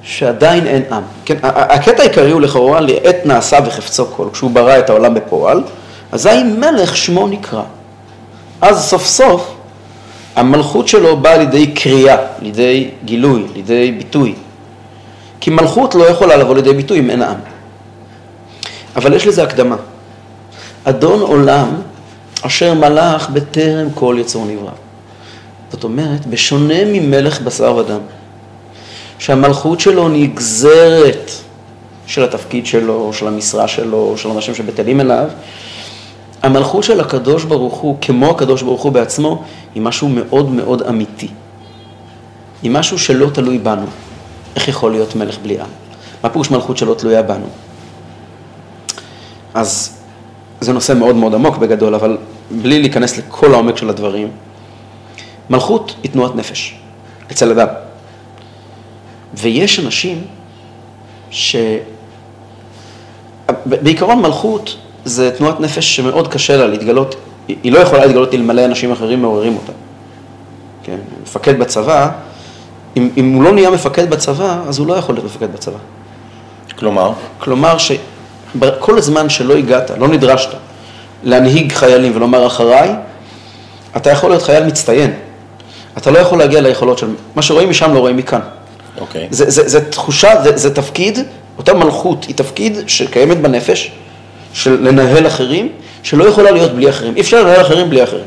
שעדיין 0.02 0.68
אין 0.68 0.84
עם. 0.92 1.04
כן, 1.26 1.38
הקטע 1.44 2.04
העיקרי 2.04 2.32
הוא 2.32 2.42
לכאורה 2.42 2.80
לעת 2.82 3.26
נעשה 3.26 3.58
וחפצו 3.66 4.06
כל, 4.06 4.28
כשהוא 4.34 4.52
ברא 4.52 4.80
את 4.80 4.90
העולם 4.90 5.14
בפועל, 5.14 5.64
אזי 6.12 6.44
מלך 6.44 6.98
שמו 6.98 7.28
נקרא. 7.28 7.64
אז 8.62 8.84
סוף 8.84 9.06
סוף 9.06 9.56
המלכות 10.36 10.88
שלו 10.88 11.18
באה 11.18 11.38
לידי 11.38 11.68
קריאה, 11.72 12.18
לידי 12.42 12.90
גילוי, 13.06 13.46
לידי 13.56 13.92
ביטוי. 13.92 14.36
כי 15.40 15.50
מלכות 15.50 15.96
לא 15.96 16.04
יכולה 16.04 16.36
לבוא 16.36 16.56
לידי 16.56 16.74
ביטוי 16.74 17.00
אם 17.00 17.10
אין 17.10 17.22
עם. 17.22 17.38
אבל 18.96 19.14
יש 19.14 19.28
לזה 19.28 19.44
הקדמה. 19.44 19.76
אדון 20.84 21.22
עולם 21.22 21.68
אשר 22.42 22.74
מלך 22.74 23.30
בטרם 23.30 23.88
כל 23.94 24.16
יצור 24.20 24.46
נברא. 24.46 24.85
זאת 25.72 25.84
אומרת, 25.84 26.26
בשונה 26.26 26.86
ממלך 26.86 27.42
בשר 27.42 27.76
ודם, 27.76 28.00
שהמלכות 29.20 29.80
שלו 29.80 30.10
נגזרת 30.10 31.32
של 32.08 32.24
התפקיד 32.24 32.66
שלו, 32.66 33.14
של 33.14 33.28
המשרה 33.28 33.68
שלו, 33.68 34.14
של 34.18 34.30
אנשים 34.30 34.56
שבטלים 34.56 35.02
אליו, 35.02 35.28
המלכות 36.44 36.84
של 36.84 37.00
הקדוש 37.00 37.44
ברוך 37.44 37.74
הוא, 37.74 37.98
כמו 38.02 38.30
הקדוש 38.30 38.62
ברוך 38.62 38.82
הוא 38.82 38.92
בעצמו, 38.92 39.44
היא 39.76 39.84
משהו 39.84 40.10
מאוד 40.10 40.52
מאוד 40.52 40.82
אמיתי. 40.82 41.28
היא 42.64 42.72
משהו 42.72 43.00
שלא 43.00 43.30
תלוי 43.30 43.58
בנו. 43.58 43.86
איך 44.56 44.68
יכול 44.68 44.92
להיות 44.92 45.16
מלך 45.16 45.38
בלי 45.44 45.60
עם? 45.60 45.68
מה 46.24 46.30
פירוש 46.30 46.52
מלכות 46.52 46.78
שלא 46.78 46.94
תלויה 46.94 47.22
בנו? 47.22 47.46
אז 49.54 49.98
זה 50.62 50.74
נושא 50.74 50.94
מאוד 50.94 51.16
מאוד 51.16 51.34
עמוק 51.36 51.58
בגדול, 51.58 51.96
אבל 51.96 52.18
בלי 52.52 52.80
להיכנס 52.80 53.18
לכל 53.18 53.54
העומק 53.54 53.78
של 53.78 53.90
הדברים, 53.90 54.28
מלכות 55.50 55.96
היא 56.04 56.12
תנועת 56.12 56.36
נפש 56.36 56.76
אצל 57.32 57.52
אדם. 57.52 57.68
ויש 59.34 59.80
אנשים 59.80 60.22
ש... 61.30 61.56
בעיקרון 63.66 64.22
מלכות 64.22 64.78
זה 65.06 65.32
תנועת 65.38 65.60
נפש 65.60 65.96
שמאוד 65.96 66.28
קשה 66.28 66.58
לה 66.58 66.68
להתגלות, 66.68 67.16
היא 67.48 67.72
לא 67.72 67.80
יכולה 67.80 68.06
להתגלות 68.06 68.34
אלמלא 68.34 68.66
אנשים 68.66 68.92
אחרים 68.92 69.22
מעוררים 69.22 69.56
אותה. 69.56 69.72
כן, 70.84 70.98
מפקד 71.24 71.60
בצבא, 71.60 72.10
אם, 72.98 73.10
אם 73.18 73.34
הוא 73.34 73.44
לא 73.44 73.54
נהיה 73.54 73.70
מפקד 73.70 74.10
בצבא, 74.10 74.62
אז 74.68 74.80
הוא 74.80 74.88
לא 74.88 74.94
יכול 74.94 75.16
להיות 75.16 75.26
מפקד 75.26 75.54
בצבא. 75.54 75.78
כלומר, 76.80 77.14
כלומר 77.40 77.78
שכל 77.78 78.98
הזמן 78.98 79.30
שלא 79.30 79.56
הגעת, 79.56 79.92
לא 79.98 80.08
נדרשת 80.08 80.50
להנהיג 81.24 81.72
חיילים 81.72 82.12
ולומר 82.16 82.48
אחריי, 82.48 82.96
אתה 83.98 84.10
יכול 84.10 84.30
להיות 84.30 84.44
חייל 84.44 84.66
מצטיין. 84.66 85.14
אתה 85.98 86.12
לא 86.12 86.20
יכול 86.20 86.40
להגיע 86.40 86.62
ליכולות 86.62 86.98
של, 86.98 87.08
מה 87.36 87.42
שרואים 87.42 87.70
משם 87.70 87.94
לא 87.94 88.00
רואים 88.00 88.18
מכאן. 88.18 88.40
אוקיי. 89.00 89.28
זה, 89.32 89.50
זה, 89.50 89.70
זה 89.70 89.90
תחושה, 89.90 90.44
זה, 90.44 90.58
זה 90.58 90.76
תפקיד, 90.76 91.20
אותה 91.58 91.74
מלכות 91.74 92.26
היא 92.26 92.36
תפקיד 92.36 92.78
שקיימת 92.88 93.38
בנפש, 93.38 93.92
של 94.54 94.82
לנהל 94.82 95.28
אחרים, 95.28 95.70
שלא 96.04 96.24
יכולה 96.24 96.52
להיות 96.52 96.72
בלי 96.72 96.90
אחרים. 96.90 97.16
אי 97.16 97.22
אפשר 97.22 97.44
לנהל 97.44 97.62
אחרים 97.62 97.90
בלי 97.90 98.04
אחרים. 98.04 98.26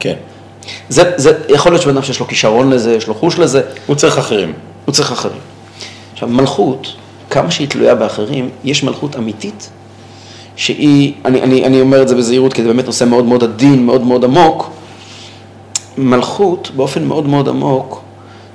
כן. 0.00 0.14
זה, 0.88 1.12
זה 1.16 1.32
יכול 1.48 1.72
להיות 1.72 1.82
שבן 1.82 1.92
אדם 1.92 2.02
שיש 2.02 2.20
לו 2.20 2.26
כישרון 2.26 2.70
לזה, 2.70 2.94
יש 2.94 3.06
לו 3.06 3.14
חוש 3.14 3.38
לזה, 3.38 3.62
הוא 3.86 3.96
צריך 3.96 4.18
אחרים. 4.18 4.52
הוא 4.84 4.92
צריך 4.92 5.12
אחרים. 5.12 5.40
עכשיו, 6.12 6.28
מלכות, 6.28 6.94
כמה 7.30 7.50
שהיא 7.50 7.68
תלויה 7.68 7.94
באחרים, 7.94 8.50
יש 8.64 8.82
מלכות 8.82 9.16
אמיתית, 9.16 9.70
שהיא, 10.56 11.12
אני, 11.24 11.42
אני, 11.42 11.64
אני 11.64 11.80
אומר 11.80 12.02
את 12.02 12.08
זה 12.08 12.14
בזהירות, 12.14 12.52
כי 12.52 12.62
זה 12.62 12.68
באמת 12.68 12.86
נושא 12.86 13.04
מאוד 13.04 13.24
מאוד 13.24 13.44
עדין, 13.44 13.86
מאוד 13.86 14.02
מאוד 14.02 14.24
עמוק. 14.24 14.70
מלכות, 15.98 16.70
באופן 16.76 17.04
מאוד 17.04 17.26
מאוד 17.26 17.48
עמוק, 17.48 18.02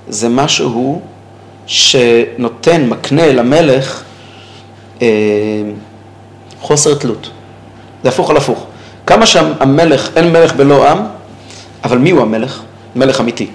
זה 0.07 0.29
משהו 0.29 1.01
שנותן, 1.65 2.89
מקנה 2.89 3.33
למלך 3.33 4.03
אה, 5.01 5.07
חוסר 6.61 6.95
תלות. 6.95 7.29
זה 8.03 8.09
הפוך 8.09 8.29
על 8.29 8.37
הפוך. 8.37 8.65
כמה 9.07 9.25
שהמלך, 9.25 10.09
אין 10.15 10.31
מלך 10.31 10.55
בלא 10.55 10.89
עם, 10.89 10.99
אבל 11.83 11.97
מי 11.97 12.11
הוא 12.11 12.21
המלך? 12.21 12.61
מלך 12.95 13.21
אמיתי. 13.21 13.47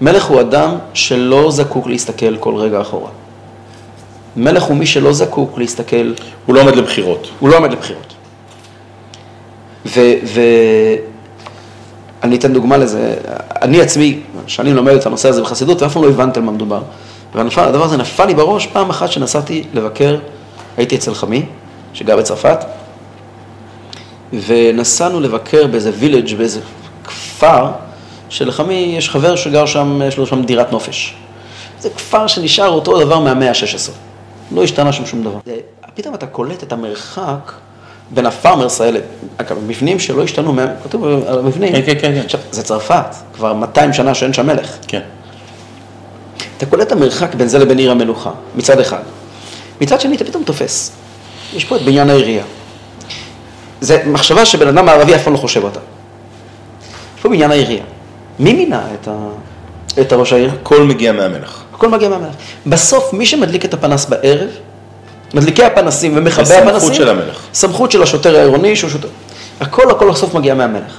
מלך 0.00 0.24
הוא 0.24 0.40
אדם 0.40 0.74
שלא 0.94 1.50
זקוק 1.50 1.86
להסתכל 1.86 2.36
כל 2.36 2.54
רגע 2.54 2.80
אחורה. 2.80 3.10
מלך 4.36 4.62
הוא 4.62 4.76
מי 4.76 4.86
שלא 4.86 5.12
זקוק 5.12 5.58
להסתכל, 5.58 6.12
הוא 6.46 6.54
לא 6.54 6.60
עומד 6.60 6.76
לבחירות. 6.76 7.28
הוא 7.38 7.48
לא 7.48 7.56
עומד 7.56 7.72
לבחירות. 7.72 8.14
ואני 12.26 12.36
אתן 12.36 12.52
דוגמה 12.52 12.76
לזה, 12.76 13.14
אני 13.62 13.80
עצמי, 13.80 14.20
שנים 14.46 14.76
לומד 14.76 14.92
את 14.92 15.06
הנושא 15.06 15.28
הזה 15.28 15.42
בחסידות, 15.42 15.82
ואף 15.82 15.92
פעם 15.92 16.02
לא 16.02 16.08
הבנתי 16.08 16.38
על 16.38 16.44
מה 16.44 16.52
מדובר. 16.52 16.82
והדבר 17.34 17.84
הזה 17.84 17.96
נפל 17.96 18.24
לי 18.24 18.34
בראש 18.34 18.66
פעם 18.66 18.90
אחת 18.90 19.12
שנסעתי 19.12 19.64
לבקר, 19.74 20.16
הייתי 20.76 20.96
אצל 20.96 21.14
חמי, 21.14 21.46
שגר 21.92 22.16
בצרפת, 22.16 22.64
ונסענו 24.32 25.20
לבקר 25.20 25.66
באיזה 25.66 25.90
וילג', 25.98 26.34
באיזה 26.34 26.60
כפר, 27.04 27.70
שלחמי 28.28 28.94
יש 28.98 29.10
חבר 29.10 29.36
שגר 29.36 29.66
שם, 29.66 30.00
יש 30.08 30.18
לו 30.18 30.26
שם 30.26 30.42
דירת 30.42 30.72
נופש. 30.72 31.14
זה 31.80 31.90
כפר 31.90 32.26
שנשאר 32.26 32.68
אותו 32.68 33.04
דבר 33.04 33.18
מהמאה 33.18 33.48
ה-16. 33.48 33.90
לא 34.54 34.62
השתנה 34.62 34.92
שם 34.92 35.06
שום 35.06 35.22
דבר. 35.22 35.38
פתאום 35.94 36.14
אתה 36.14 36.26
קולט 36.26 36.62
את 36.62 36.72
המרחק 36.72 37.52
בין 38.10 38.26
הפארמרס 38.26 38.80
האלה, 38.80 38.98
אגב, 39.36 39.56
מבנים 39.66 39.98
שלא 39.98 40.22
השתנו, 40.22 40.54
כתוב 40.84 41.04
על 41.04 41.38
המבנים. 41.38 41.72
כן, 41.72 41.82
כן, 41.86 41.94
כן, 42.00 42.14
כן. 42.14 42.20
עכשיו, 42.24 42.40
זה 42.50 42.62
צרפת, 42.62 43.14
כבר 43.34 43.52
200 43.52 43.92
שנה 43.92 44.14
שאין 44.14 44.32
שם 44.32 44.46
מלך. 44.46 44.76
כן. 44.88 45.00
אתה 46.56 46.66
קולט 46.66 46.86
את 46.86 46.92
המרחק 46.92 47.34
בין 47.34 47.48
זה 47.48 47.58
לבין 47.58 47.78
עיר 47.78 47.90
המלוכה, 47.90 48.30
מצד 48.54 48.80
אחד. 48.80 49.02
מצד 49.80 50.00
שני, 50.00 50.16
אתה 50.16 50.24
פתאום 50.24 50.44
תופס. 50.44 50.92
יש 51.54 51.64
פה 51.64 51.76
את 51.76 51.82
בניין 51.82 52.10
העירייה. 52.10 52.44
זה 53.80 54.02
מחשבה 54.06 54.46
שבן 54.46 54.68
אדם 54.68 54.88
הערבי 54.88 55.14
אף 55.14 55.22
פעם 55.22 55.32
לא 55.32 55.38
חושב 55.38 55.64
אותה. 55.64 55.80
יש 57.16 57.22
פה 57.22 57.28
בניין 57.28 57.50
העירייה. 57.50 57.84
מי 58.38 58.52
מינה 58.52 58.82
את, 58.94 59.08
ה... 59.08 59.28
את 60.00 60.12
הראש 60.12 60.32
העיר? 60.32 60.50
הכל 60.60 60.82
מגיע 60.82 61.12
מהמלך. 61.12 61.62
הכל 61.74 61.88
מגיע 61.88 62.08
מהמלך. 62.08 62.34
בסוף, 62.66 63.12
מי 63.12 63.26
שמדליק 63.26 63.64
את 63.64 63.74
הפנס 63.74 64.06
בערב, 64.06 64.48
מדליקי 65.34 65.64
הפנסים 65.64 66.12
ומכבי 66.16 66.42
הסמכות 66.42 66.68
הפנסים, 66.68 66.94
של 66.94 67.08
המלך. 67.08 67.38
סמכות 67.54 67.90
של 67.90 68.02
השוטר 68.02 68.36
העירוני 68.36 68.76
שהוא 68.76 68.90
שוטר. 68.90 69.08
הכל 69.60 69.90
הכל 69.90 70.10
בסוף 70.10 70.34
מגיע 70.34 70.54
מהמלך. 70.54 70.96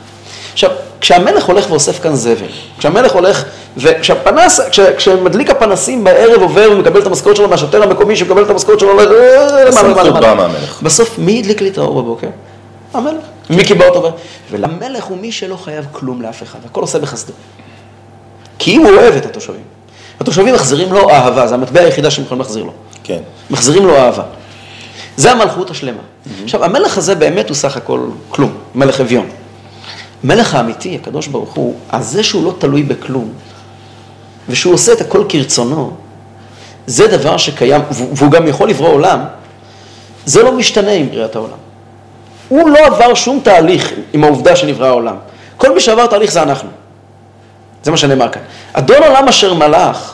עכשיו, 0.54 0.72
כשהמלך 1.02 1.46
הולך 1.46 1.70
ואוסף 1.70 2.02
כאן 2.04 2.16
זבל, 2.16 2.48
כשהמלך 2.78 3.12
הולך, 3.12 3.44
וכשהפנס, 3.78 4.60
כש, 4.72 4.80
כשמדליק 4.80 5.50
הפנסים 5.50 6.04
בערב 6.04 6.42
עובר 6.42 6.70
ומקבל 6.72 7.02
את 7.02 7.06
המשכורת 7.06 7.36
שלו 7.36 7.48
מהשוטר 7.48 7.84
המקומי 7.84 8.16
שמקבל 8.16 8.44
את 8.44 8.50
המשכורת 8.50 8.80
שלו, 8.80 9.00
אה, 9.00 9.68
הסמכות. 9.68 10.14
באה 10.14 10.34
מהמלך. 10.36 10.82
בסוף, 10.82 11.20
מי 11.20 11.40
הדליק 11.40 11.62
לי 11.62 11.70
את 11.70 11.78
האור 11.78 12.02
בבוקר? 12.02 12.28
המלך. 12.94 13.24
מי 13.50 13.64
קיבל 13.64 13.88
אותו? 13.88 14.12
ולמלך 14.52 15.04
הוא 15.04 15.18
מי 15.18 15.32
שלא 15.32 15.56
חייב 15.56 15.86
כלום 15.92 16.22
לאף 16.22 16.44
אחד, 16.44 16.60
הכל 16.66 16.82
עושה 16.82 17.00
בחסדו. 17.00 17.34
כי 18.60 18.76
הוא 18.76 18.90
אוהב 18.90 19.16
את 19.16 19.26
התושבים. 19.26 19.64
התושבים 20.20 20.54
מחזירים 20.54 20.94
לו 20.94 21.10
אהבה, 21.10 21.48
זה 21.48 21.56
המטבע 21.56 21.80
היחידה 21.80 22.12
שהם 22.12 22.26
יכולים 22.26 22.42
להחזיר 22.42 22.64
לו. 22.64 22.72
כן. 23.08 23.20
מחזירים 23.50 23.86
לו 23.86 23.96
אהבה. 23.96 24.24
זה 25.18 25.32
המלכות 25.32 25.70
השלמה. 25.70 26.02
עכשיו, 26.44 26.64
המלך 26.64 26.98
הזה 26.98 27.16
באמת 27.16 27.50
הוא 27.50 27.56
סך 27.56 27.78
הכל 27.78 28.00
כלום, 28.30 28.54
מלך 28.76 29.02
אביון. 29.02 29.30
המלך 30.24 30.56
האמיתי, 30.56 30.96
הקדוש 30.96 31.28
ברוך 31.28 31.54
הוא, 31.54 31.76
אז 31.90 32.08
זה 32.08 32.24
שהוא 32.24 32.44
לא 32.46 32.54
תלוי 32.60 32.84
בכלום, 32.84 33.34
ושהוא 34.50 34.74
עושה 34.74 34.94
את 34.94 35.02
הכל 35.02 35.24
כרצונו, 35.30 35.92
זה 36.88 37.08
דבר 37.08 37.38
שקיים, 37.38 37.82
והוא 37.92 38.32
גם 38.32 38.48
יכול 38.48 38.70
לברוא 38.70 38.90
עולם, 38.90 39.20
זה 40.26 40.44
לא 40.44 40.52
משתנה 40.52 40.92
עם 40.92 41.10
בריאת 41.10 41.36
העולם. 41.36 41.58
הוא 42.50 42.70
לא 42.70 42.86
עבר 42.86 43.14
שום 43.14 43.40
תהליך 43.44 43.92
עם 44.14 44.24
העובדה 44.24 44.56
שנברא 44.56 44.88
העולם. 44.88 45.16
כל 45.58 45.74
מי 45.74 45.80
שעבר 45.80 46.08
תהליך 46.08 46.32
זה 46.32 46.42
אנחנו. 46.42 46.70
זה 47.84 47.92
מה 47.92 47.98
שנאמר 47.98 48.30
כאן. 48.30 48.42
אדון 48.74 49.04
עולם 49.04 49.28
אשר 49.28 49.54
מלך, 49.54 50.14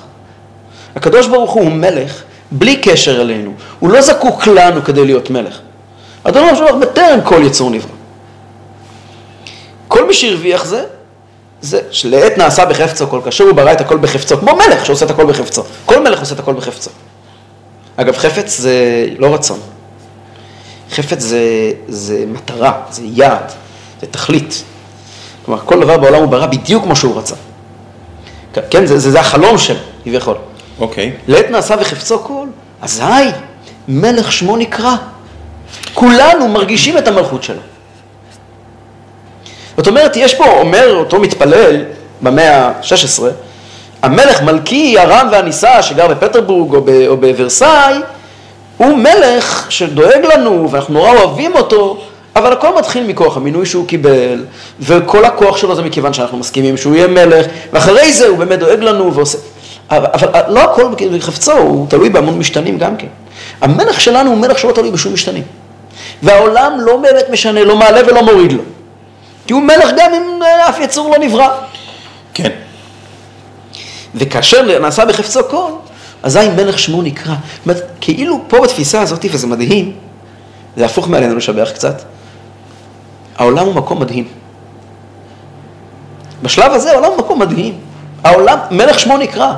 הקדוש 0.95 1.27
ברוך 1.27 1.51
הוא 1.51 1.63
הוא 1.63 1.71
מלך 1.71 2.23
בלי 2.53 2.75
קשר 2.75 3.21
אלינו. 3.21 3.53
הוא 3.79 3.89
לא 3.89 4.01
זקוק 4.01 4.47
לנו 4.47 4.83
כדי 4.83 5.05
להיות 5.05 5.29
מלך. 5.29 5.59
עולם 6.23 6.45
אשר 6.45 6.63
מלך 6.63 6.75
בטרם 6.75 7.19
כל 7.23 7.41
יצור 7.45 7.69
נברא. 7.69 7.89
כל 9.87 10.07
מי 10.07 10.13
שהרוויח 10.13 10.65
זה, 10.65 10.83
זה 11.61 11.81
שלעת 11.91 12.37
נעשה 12.37 12.65
בחפצו 12.65 13.07
כל 13.07 13.21
כאשר 13.23 13.43
הוא 13.43 13.53
ברא 13.53 13.71
את 13.71 13.81
הכל 13.81 13.97
בחפצו, 13.97 14.37
כמו 14.37 14.55
מלך 14.55 14.85
שעושה 14.85 15.05
את 15.05 15.11
הכל 15.11 15.25
בחפצו. 15.25 15.63
כל 15.85 16.03
מלך 16.03 16.19
עושה 16.19 16.35
את 16.35 16.39
הכל 16.39 16.53
בחפצו. 16.53 16.89
אגב, 17.95 18.17
חפץ 18.17 18.57
זה 18.57 19.07
לא 19.17 19.33
רצון. 19.33 19.59
חפץ 20.91 21.21
זה, 21.21 21.71
זה 21.87 22.23
מטרה, 22.27 22.81
זה 22.91 23.01
יעד, 23.05 23.51
זה 24.01 24.07
תכלית. 24.07 24.63
כלומר, 25.45 25.61
כל 25.65 25.79
דבר 25.79 25.97
בעולם 25.97 26.21
הוא 26.21 26.29
ברא 26.29 26.45
בדיוק 26.45 26.83
כמו 26.83 26.95
שהוא 26.95 27.17
רצה. 27.17 27.35
כן, 28.69 28.85
זה, 28.85 28.99
זה, 28.99 29.11
זה 29.11 29.19
החלום 29.19 29.57
שלו, 29.57 29.79
כביכול. 30.03 30.35
אוקיי. 30.79 31.11
לעת 31.27 31.49
נעשה 31.49 31.75
וחפצו 31.79 32.19
כל, 32.23 32.47
אזי 32.81 33.03
מלך 33.87 34.31
שמו 34.31 34.57
נקרא. 34.57 34.95
כולנו 35.93 36.47
מרגישים 36.47 36.97
את 36.97 37.07
המלכות 37.07 37.43
שלו. 37.43 37.59
זאת 39.77 39.87
אומרת, 39.87 40.17
יש 40.17 40.33
פה, 40.33 40.45
אומר 40.45 40.95
אותו 40.95 41.19
מתפלל 41.19 41.83
במאה 42.21 42.67
ה-16, 42.67 43.23
המלך 44.01 44.41
מלכי 44.41 44.99
הרם 44.99 45.27
והנישא 45.31 45.81
שגר 45.81 46.07
בפטרבורג 46.07 46.75
או, 46.75 46.81
ב, 46.81 46.89
או 47.07 47.17
בוורסאי, 47.17 47.95
הוא 48.77 48.97
מלך 48.97 49.65
שדואג 49.69 50.25
לנו 50.33 50.71
ואנחנו 50.71 50.93
נורא 50.93 51.11
אוהבים 51.11 51.55
אותו, 51.55 52.01
אבל 52.35 52.53
הכל 52.53 52.75
מתחיל 52.77 53.07
מכוח 53.07 53.37
המינוי 53.37 53.65
שהוא 53.65 53.87
קיבל, 53.87 54.45
וכל 54.79 55.25
הכוח 55.25 55.57
שלו 55.57 55.75
זה 55.75 55.81
מכיוון 55.81 56.13
שאנחנו 56.13 56.37
מסכימים 56.37 56.77
שהוא 56.77 56.95
יהיה 56.95 57.07
מלך, 57.07 57.45
ואחרי 57.73 58.13
זה 58.13 58.27
הוא 58.27 58.37
באמת 58.37 58.59
דואג 58.59 58.79
לנו 58.79 59.13
ועושה... 59.13 59.37
אבל, 59.97 60.07
אבל 60.13 60.53
לא 60.53 60.59
הכל 60.59 60.83
בחפצו, 61.17 61.51
הוא 61.51 61.87
תלוי 61.89 62.09
בהמון 62.09 62.37
משתנים 62.37 62.77
גם 62.77 62.97
כן. 62.97 63.07
המלך 63.61 64.01
שלנו 64.01 64.29
הוא 64.29 64.37
מלך 64.37 64.59
שלא 64.59 64.71
תלוי 64.71 64.91
בשום 64.91 65.13
משתנים. 65.13 65.43
והעולם 66.23 66.73
לא 66.79 66.97
באמת 66.97 67.25
משנה, 67.31 67.63
לא 67.63 67.75
מעלה 67.75 68.01
ולא 68.07 68.23
מוריד 68.23 68.51
לו. 68.51 68.61
כי 69.47 69.53
הוא 69.53 69.61
מלך 69.61 69.89
גם 69.97 70.13
אם 70.13 70.39
אף 70.69 70.79
יצור 70.79 71.09
לא 71.11 71.17
נברא. 71.17 71.49
כן. 72.33 72.49
וכאשר 74.15 74.79
נעשה 74.79 75.05
בחפצו 75.05 75.39
כל, 75.49 75.71
אזי 76.23 76.49
מלך 76.55 76.79
שמו 76.79 77.01
נקרא. 77.01 77.33
זאת 77.33 77.65
אומרת, 77.65 77.83
כאילו 78.01 78.39
פה 78.47 78.61
בתפיסה 78.61 79.01
הזאת, 79.01 79.25
וזה 79.31 79.47
מדהים, 79.47 79.95
זה 80.77 80.85
הפוך 80.85 81.07
מעלינו 81.07 81.35
לשבח 81.35 81.71
קצת, 81.73 82.01
העולם 83.37 83.65
הוא 83.65 83.75
מקום 83.75 83.99
מדהים. 83.99 84.27
בשלב 86.43 86.71
הזה 86.71 86.91
העולם 86.91 87.09
הוא 87.11 87.17
מקום 87.17 87.39
מדהים. 87.39 87.77
העולם, 88.23 88.57
מלך 88.71 88.99
שמו 88.99 89.17
נקרא. 89.17 89.53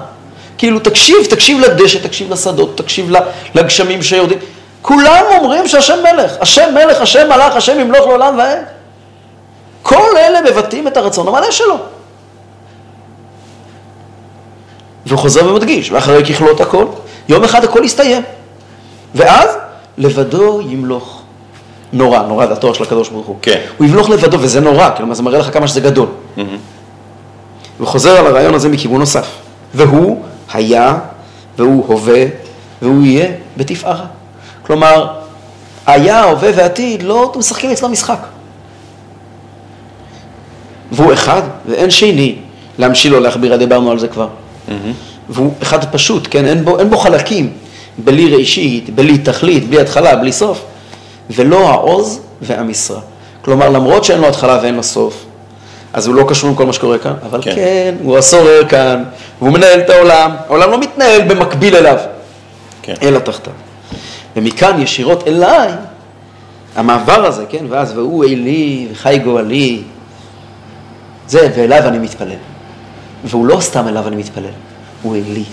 כאילו, 0.57 0.79
תקשיב, 0.79 1.17
תקשיב 1.29 1.59
לדשא, 1.59 1.99
תקשיב 1.99 2.31
לשדות, 2.31 2.77
תקשיב 2.77 3.11
לגשמים 3.55 4.03
שיורדים. 4.03 4.37
כולם 4.81 5.23
אומרים 5.37 5.67
שהשם 5.67 5.97
מלך. 6.03 6.31
השם 6.41 6.73
מלך, 6.73 7.01
השם 7.01 7.27
מלך, 7.29 7.55
השם 7.55 7.79
ימלוך 7.79 8.07
לעולם 8.07 8.37
ועד. 8.37 8.59
כל 9.81 10.17
אלה 10.17 10.41
מבטאים 10.41 10.87
את 10.87 10.97
הרצון 10.97 11.27
המלא 11.27 11.51
שלו. 11.51 11.77
והוא 15.05 15.19
חוזר 15.19 15.47
ומדגיש, 15.47 15.91
ואחרי 15.91 16.25
ככלות 16.25 16.61
הכל, 16.61 16.85
יום 17.29 17.43
אחד 17.43 17.63
הכל 17.63 17.81
יסתיים. 17.83 18.23
ואז 19.15 19.49
לבדו 19.97 20.61
ימלוך. 20.61 21.21
נורא, 21.93 22.19
נורא, 22.19 22.45
זה 22.45 22.53
התואר 22.53 22.73
של 22.73 22.83
הקדוש 22.83 23.09
ברוך 23.09 23.27
הוא. 23.27 23.35
כן. 23.41 23.61
הוא 23.77 23.87
ימלוך 23.87 24.09
לבדו, 24.09 24.37
וזה 24.39 24.59
נורא, 24.59 24.89
כלומר 24.97 25.13
זה 25.13 25.23
מראה 25.23 25.39
לך 25.39 25.53
כמה 25.53 25.67
שזה 25.67 25.81
גדול. 25.81 26.07
הוא 27.77 27.87
חוזר 27.87 28.17
על 28.17 28.27
הרעיון 28.27 28.53
הזה 28.53 28.69
מכיוון 28.69 28.99
נוסף. 28.99 29.27
והוא 29.73 30.23
היה, 30.53 30.97
והוא 31.57 31.85
הווה, 31.87 32.25
והוא 32.81 33.05
יהיה 33.05 33.27
בתפארה. 33.57 34.05
כלומר, 34.65 35.07
היה, 35.85 36.23
הווה 36.23 36.49
ועתיד, 36.55 37.03
לא 37.03 37.33
משחקים 37.35 37.71
אצלו 37.71 37.89
משחק. 37.89 38.19
והוא 40.91 41.13
אחד, 41.13 41.41
ואין 41.65 41.89
שני. 41.89 42.35
להמשיל 42.77 43.15
או 43.15 43.19
להכבירה, 43.19 43.57
דיברנו 43.57 43.91
על 43.91 43.99
זה 43.99 44.07
כבר. 44.07 44.27
והוא 45.29 45.53
אחד 45.61 45.91
פשוט, 45.91 46.27
כן? 46.31 46.45
אין 46.45 46.65
בו, 46.65 46.79
אין 46.79 46.89
בו 46.89 46.97
חלקים. 46.97 47.53
בלי 47.97 48.35
ראשית, 48.35 48.89
בלי 48.89 49.17
תכלית, 49.17 49.69
בלי 49.69 49.81
התחלה, 49.81 50.15
בלי 50.15 50.31
סוף. 50.31 50.61
ולא 51.29 51.69
העוז 51.69 52.19
והמשרה. 52.41 52.99
כלומר, 53.41 53.69
למרות 53.69 54.03
שאין 54.03 54.21
לו 54.21 54.27
התחלה 54.27 54.59
ואין 54.61 54.75
לו 54.75 54.83
סוף, 54.83 55.24
אז 55.95 56.07
הוא 56.07 56.15
לא 56.15 56.25
קשור 56.29 56.49
עם 56.49 56.55
כל 56.55 56.65
מה 56.65 56.73
שקורה 56.73 56.97
כאן, 56.97 57.13
אבל 57.25 57.41
כן. 57.41 57.51
כן, 57.51 57.55
כן 57.55 57.95
הוא 58.03 58.17
הסורר 58.17 58.65
כאן, 58.69 59.03
והוא 59.41 59.51
מנהל 59.53 59.79
את 59.79 59.89
העולם. 59.89 60.31
העולם 60.47 60.71
לא 60.71 60.79
מתנהל 60.79 61.21
במקביל 61.21 61.75
אליו, 61.75 61.97
כן. 62.81 62.93
אלא 63.01 63.19
תחתיו. 63.19 63.53
ומכאן 64.35 64.81
ישירות 64.81 65.27
אליי, 65.27 65.69
המעבר 66.75 67.25
הזה, 67.25 67.43
כן, 67.49 67.65
ואז 67.69 67.97
והוא 67.97 68.23
אלי 68.23 68.87
וחי 68.91 69.19
גואלי, 69.23 69.81
זה, 71.27 71.49
ואליו 71.57 71.87
אני 71.87 71.97
מתפלל. 71.99 72.29
והוא 73.23 73.45
לא 73.47 73.57
סתם 73.61 73.87
אליו 73.87 74.07
אני 74.07 74.15
מתפלל, 74.15 74.43
הוא 75.01 75.15
אלי. 75.15 75.43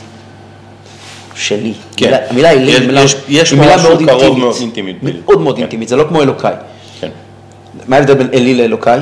שלי. 1.34 1.72
כן. 1.96 2.06
מילה- 2.06 2.18
המילה 2.30 2.50
אלי 2.50 2.70
יש- 2.70 2.78
היא 2.78 2.86
מילה, 2.86 3.00
יש- 3.02 3.16
יש 3.28 3.52
מילה 3.52 3.76
מאוד 3.82 3.98
אינטימית. 4.60 5.02
מאוד. 5.02 5.40
מאוד 5.40 5.56
כן. 5.56 5.62
אינטימית, 5.62 5.88
זה 5.88 5.96
לא 5.96 6.04
כמו 6.08 6.22
אלוקיי. 6.22 6.54
כן. 7.00 7.08
מה 7.88 7.96
ההבדל 7.96 8.14
בין 8.14 8.28
אלי 8.34 8.54
לאלוקיי? 8.54 9.00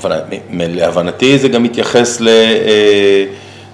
אבל 0.00 0.12
להבנתי 0.50 1.38
זה 1.38 1.48
גם 1.48 1.62
מתייחס 1.62 2.20
ל, 2.20 2.28
אה, 2.28 3.24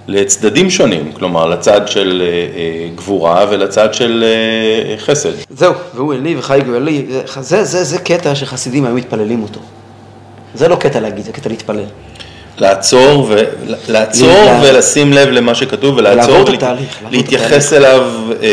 לצדדים 0.07 0.69
שונים, 0.69 1.11
כלומר 1.13 1.45
לצד 1.45 1.87
של 1.87 2.23
אה, 2.25 2.27
אה, 2.27 2.89
גבורה 2.95 3.45
ולצד 3.49 3.93
של 3.93 4.23
חסד. 4.97 5.29
זהו, 5.49 5.73
והוא 5.95 6.13
אלי 6.13 6.35
וחי 6.37 6.59
גואלי, 6.65 7.05
זה, 7.39 7.63
זה, 7.63 7.83
זה, 7.83 7.97
קטע 7.97 8.35
שחסידים 8.35 8.85
היו 8.85 8.95
מתפללים 8.95 9.43
אותו. 9.43 9.59
זה 10.55 10.67
לא 10.67 10.75
קטע 10.75 10.99
להגיד, 10.99 11.25
זה 11.25 11.31
קטע 11.31 11.49
להתפלל. 11.49 11.83
לעצור, 12.57 13.25
ו... 13.29 13.35
לעצור 13.87 14.27
לה- 14.27 14.61
ולשים 14.63 15.13
לב 15.13 15.27
למה 15.29 15.55
שכתוב 15.55 15.97
ולעצור, 15.97 16.35
ולה- 16.35 16.53
התהליך, 16.53 16.99
להתייחס 17.11 17.73
אליו, 17.73 18.01
אה, 18.43 18.47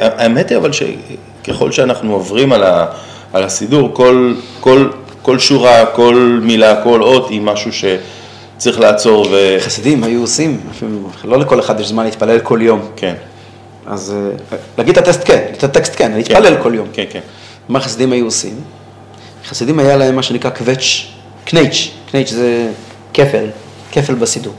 האמת 0.00 0.48
היא 0.50 0.58
אבל 0.58 0.70
שככל 0.72 1.72
שאנחנו 1.72 2.12
עוברים 2.14 2.52
על, 2.52 2.62
ה... 2.62 2.86
על 3.32 3.42
הסידור, 3.42 3.90
כל, 3.92 4.34
כל, 4.60 4.88
כל 5.22 5.38
שורה, 5.38 5.86
כל 5.86 6.40
מילה, 6.42 6.82
כל 6.82 7.02
אות 7.02 7.30
היא 7.30 7.40
משהו 7.40 7.70
שצריך 7.72 8.80
לעצור 8.80 9.26
ו... 9.30 9.56
חסידים 9.60 10.04
היו 10.04 10.20
עושים, 10.20 10.60
אפילו, 10.70 10.98
לא 11.24 11.38
לכל 11.38 11.60
אחד 11.60 11.80
יש 11.80 11.88
זמן 11.88 12.04
להתפלל 12.04 12.38
כל 12.38 12.58
יום. 12.62 12.80
כן, 12.96 13.14
אז 13.86 14.14
אה, 14.52 14.56
להגיד 14.78 14.98
את 14.98 15.08
הטקסט 15.08 15.20
כן, 15.24 15.44
את 15.52 15.64
הטקסט 15.64 15.92
כן, 15.96 16.12
להתפלל 16.12 16.62
כל 16.62 16.74
יום. 16.74 16.88
כן, 16.92 17.04
כן. 17.10 17.20
מה 17.68 17.80
חסידים 17.80 18.12
היו 18.12 18.24
עושים? 18.24 18.54
חסידים 19.46 19.78
היה 19.78 19.96
להם 19.96 20.16
מה 20.16 20.22
שנקרא 20.22 20.50
קווץ', 20.50 21.06
קנייץ', 21.44 21.90
קנייץ' 22.10 22.30
זה 22.30 22.70
כפל, 23.14 23.46
כפל 23.92 24.14
בסידור. 24.14 24.54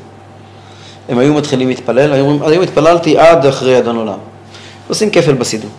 הם 1.09 1.17
היו 1.19 1.33
מתחילים 1.33 1.67
להתפלל, 1.67 2.13
היו 2.13 2.25
אומרים, 2.25 2.51
היום 2.51 2.63
התפללתי 2.63 3.17
עד 3.17 3.45
אחרי 3.45 3.77
אדון 3.77 3.95
עולם. 3.95 4.17
עושים 4.87 5.09
כפל 5.09 5.33
בסידור. 5.33 5.69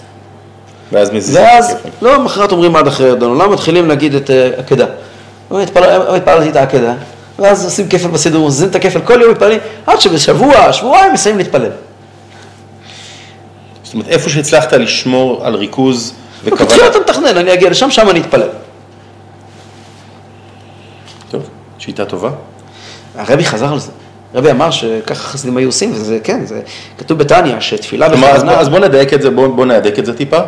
ואז 0.93 1.11
מזיזים 1.11 1.43
ואז. 1.43 1.77
לא, 2.03 2.23
מחרת 2.25 2.53
אומרים 2.53 2.77
עד 2.77 2.87
אחרי 2.87 3.13
אדון 3.13 3.31
עולם, 3.31 3.53
מתחילים 3.53 3.89
להגיד 3.89 4.15
את 4.15 4.31
אה, 4.31 4.51
עקדה. 4.59 4.87
אומרים, 5.51 5.69
"התפלל- 5.69 6.17
התפללתי 6.17 6.49
את 6.51 6.57
העקדה, 6.57 6.95
ואז 7.39 7.65
עושים 7.65 7.89
כפל 7.89 8.09
בסידור, 8.09 8.47
מזיזים 8.49 8.69
את 8.69 8.75
הכפל, 8.75 9.01
כל 9.01 9.21
יום 9.23 9.31
מתפללים, 9.31 9.59
עד 9.87 10.01
שבשבוע, 10.01 10.73
שבועיים 10.73 11.13
מסיימים 11.13 11.39
להתפלל. 11.39 11.71
זאת 13.85 13.95
אומרת, 13.95 14.09
איפה 14.09 14.31
שהצלחת 14.31 14.73
לשמור 14.73 15.47
על 15.47 15.55
ריכוז 15.55 16.13
וכוונה. 16.45 16.65
בתחילה 16.65 16.87
אתה 16.87 16.99
מתכנן, 16.99 17.37
אני 17.37 17.53
אגיע 17.53 17.71
לשם, 17.71 17.91
שם 17.91 18.11
אני 18.11 18.21
אתפלל. 18.21 18.49
טוב, 21.31 21.43
שיטה 21.79 22.05
טובה. 22.05 22.31
הרבי 23.17 23.45
חזר 23.45 23.73
על 23.73 23.79
זה. 23.79 23.91
הרבי 24.35 24.51
אמר 24.51 24.71
שככה 24.71 25.15
חסידים 25.15 25.57
היו 25.57 25.69
עושים, 25.69 25.93
וזה 25.93 26.19
כן, 26.25 26.45
זה 26.45 26.61
כתוב 26.99 27.19
בתניא, 27.19 27.61
שתפילה 27.61 28.07
אז, 28.07 28.13
בכוונה, 28.13 28.59
אז 28.61 28.69
בוא 28.69 28.79
נדייק 28.79 29.15
את 29.15 29.23
זה, 29.23 29.31
בוא, 29.31 29.49
בוא 29.49 29.67
נהדק 29.67 29.99
את 29.99 30.07
זה 30.07 30.17
טיפה. 30.17 30.39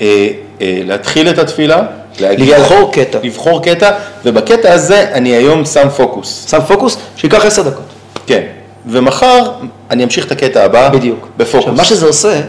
אה, 0.00 0.28
אה, 0.60 0.80
להתחיל 0.84 1.30
את 1.30 1.38
התפילה, 1.38 1.82
להגיע... 2.20 2.58
לבחור 2.58 2.92
קטע. 2.92 3.18
לבחור 3.22 3.62
קטע, 3.62 3.90
ובקטע 4.24 4.72
הזה 4.72 5.06
אני 5.12 5.28
היום 5.28 5.64
שם 5.64 5.88
פוקוס. 5.96 6.46
שם 6.50 6.58
פוקוס, 6.68 6.96
שייקח 7.16 7.44
עשר 7.44 7.62
דקות. 7.62 7.84
כן. 8.26 8.42
ומחר 8.86 9.50
אני 9.90 10.04
אמשיך 10.04 10.26
את 10.26 10.32
הקטע 10.32 10.64
הבא. 10.64 10.88
בדיוק. 10.88 11.28
בפוקוס. 11.36 11.58
עכשיו, 11.58 11.74
מה 11.74 11.84
שזה 11.84 12.06
עושה, 12.06 12.40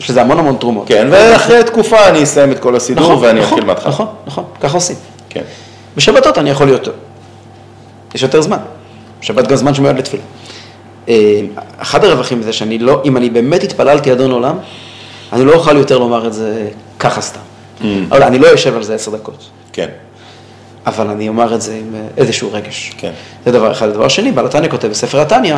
יש 0.00 0.10
לזה 0.10 0.20
המון 0.20 0.38
המון 0.38 0.56
תרומות. 0.60 0.88
כן, 0.88 1.06
ואחרי 1.10 1.64
תקופה 1.64 2.08
אני 2.08 2.22
אסיים 2.22 2.52
את 2.52 2.58
כל 2.58 2.76
הסידור 2.76 3.04
נכון, 3.04 3.24
ואני 3.24 3.40
נכון, 3.40 3.52
אתחיל 3.52 3.66
מההתחלה. 3.66 3.88
נכון, 3.90 4.06
נכון, 4.26 4.44
ככה 4.60 4.74
עושים. 4.74 4.96
כן. 5.28 5.42
בשבתות 5.96 6.38
אני 6.38 6.50
יכול 6.50 6.68
יותר. 6.68 6.92
יש 8.14 8.22
יותר 8.22 8.40
זמן. 8.40 8.58
שבת 9.20 9.48
גם 9.48 9.56
זמן 9.56 9.74
שמיועד 9.74 9.98
לתפילה. 9.98 10.22
אה, 11.08 11.40
אחד 11.78 12.04
הרווחים 12.04 12.42
זה 12.42 12.52
שאני 12.52 12.78
לא, 12.78 13.02
אם 13.04 13.16
אני 13.16 13.30
באמת 13.30 13.62
התפללתי 13.62 14.12
אדון 14.12 14.30
עולם, 14.30 14.56
אני 15.32 15.44
לא 15.44 15.52
אוכל 15.54 15.76
יותר 15.76 15.98
לומר 15.98 16.26
את 16.26 16.32
זה 16.32 16.68
ככה 16.98 17.20
סתם. 17.20 17.40
אבל 18.10 18.22
אני 18.22 18.38
לא 18.38 18.54
אשב 18.54 18.76
על 18.76 18.82
זה 18.82 18.94
עשר 18.94 19.10
דקות. 19.10 19.44
כן. 19.72 19.88
אבל 20.86 21.06
אני 21.08 21.28
אומר 21.28 21.54
את 21.54 21.62
זה 21.62 21.74
עם 21.74 21.94
אה, 21.94 22.00
איזשהו 22.16 22.52
רגש. 22.52 22.92
כן. 22.98 23.10
זה 23.46 23.52
דבר 23.52 23.72
אחד. 23.72 23.88
דבר 23.88 24.08
שני, 24.08 24.32
בעל 24.32 24.46
התניא 24.46 24.68
כותב 24.68 24.88
בספר 24.88 25.20
התניא, 25.20 25.56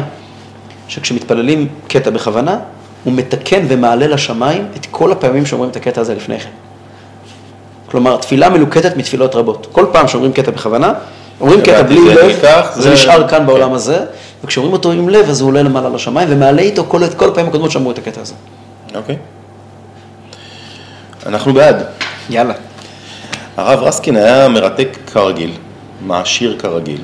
שכשמתפללים 0.88 1.68
קטע 1.88 2.10
בכוונה, 2.10 2.58
הוא 3.04 3.12
מתקן 3.12 3.64
ומעלה 3.68 4.06
לשמיים 4.06 4.66
את 4.76 4.86
כל 4.90 5.12
הפעמים 5.12 5.46
שאומרים 5.46 5.70
את 5.70 5.76
הקטע 5.76 6.00
הזה 6.00 6.14
לפני 6.14 6.40
כן. 6.40 6.48
כלומר, 7.90 8.16
תפילה 8.16 8.48
מלוקטת 8.48 8.96
מתפילות 8.96 9.34
רבות. 9.34 9.66
כל 9.72 9.86
פעם 9.92 10.08
שאומרים 10.08 10.32
קטע 10.32 10.50
בכוונה, 10.50 10.92
אומרים 11.40 11.60
קטע 11.60 11.82
בלי 11.82 12.00
לב, 12.14 12.24
נפתח, 12.24 12.70
זה 12.74 12.82
זה- 12.82 12.92
נשאר 12.92 13.28
כאן 13.28 13.38
כן. 13.38 13.46
בעולם 13.46 13.72
הזה, 13.72 13.98
וכשאומרים 14.44 14.72
אותו 14.72 14.92
עם 14.92 15.08
לב, 15.08 15.30
אז 15.30 15.40
הוא 15.40 15.48
עולה 15.48 15.62
למעלה 15.62 15.88
לשמיים, 15.88 16.28
ומעלה 16.32 16.62
איתו 16.62 16.84
כל, 16.88 17.00
כל 17.16 17.28
הפעמים 17.28 17.48
הקודמות 17.48 17.70
שאמרו 17.70 17.90
את 17.90 17.98
הקטע 17.98 18.20
הזה. 18.20 18.34
אוקיי. 18.94 19.16
אנחנו 21.28 21.52
בעד. 21.54 21.82
יאללה. 22.30 22.54
הרב 23.56 23.82
רסקין 23.82 24.16
היה 24.16 24.48
מרתק 24.48 24.96
כרגיל, 25.12 25.50
מעשיר 26.06 26.56
כרגיל. 26.58 26.98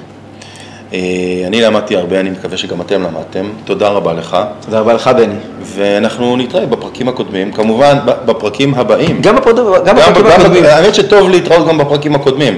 אה, 0.92 0.98
אני 1.46 1.60
למדתי 1.60 1.96
הרבה, 1.96 2.20
אני 2.20 2.30
מקווה 2.30 2.56
שגם 2.56 2.80
אתם 2.80 3.02
למדתם. 3.02 3.50
תודה 3.64 3.88
רבה 3.88 4.12
לך. 4.12 4.36
תודה 4.64 4.80
רבה 4.80 4.92
לך, 4.92 5.08
בני. 5.16 5.34
ואנחנו 5.62 6.36
נתראה 6.36 6.66
בפרקים 6.66 7.08
הקודמים, 7.08 7.52
כמובן 7.52 7.98
בפרקים 8.26 8.74
הבאים. 8.74 9.20
גם 9.22 9.36
בפרקים 9.36 9.64
גם 9.64 9.84
גם- 9.84 9.96
בפרקים 9.96 10.26
הקודמים. 10.26 10.64
האמת 10.64 10.94
שטוב 10.94 11.30
להתראות 11.30 11.68
גם 11.68 11.78
בפרקים 11.78 12.14
הקודמים. 12.14 12.56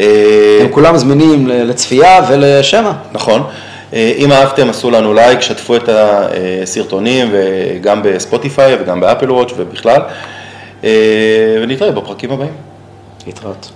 אה, 0.00 0.58
הם 0.60 0.68
כולם 0.70 0.96
זמינים 0.96 1.46
לצפייה 1.46 2.20
ולשמע. 2.28 2.92
נכון. 3.12 3.42
אה, 3.94 4.12
אם 4.18 4.32
אהבתם, 4.32 4.70
עשו 4.70 4.90
לנו 4.90 5.14
לייק, 5.14 5.40
שתפו 5.40 5.76
את 5.76 5.88
הסרטונים, 6.62 7.28
וגם 7.32 8.00
בספוטיפיי 8.04 8.76
וגם 8.80 9.00
באפל 9.00 9.30
וואץ' 9.32 9.50
ובכלל. 9.56 10.00
אה, 10.84 11.58
ונתראה 11.62 11.92
בפרקים 11.92 12.30
הבאים. 12.30 12.52
להתראות. 13.26 13.72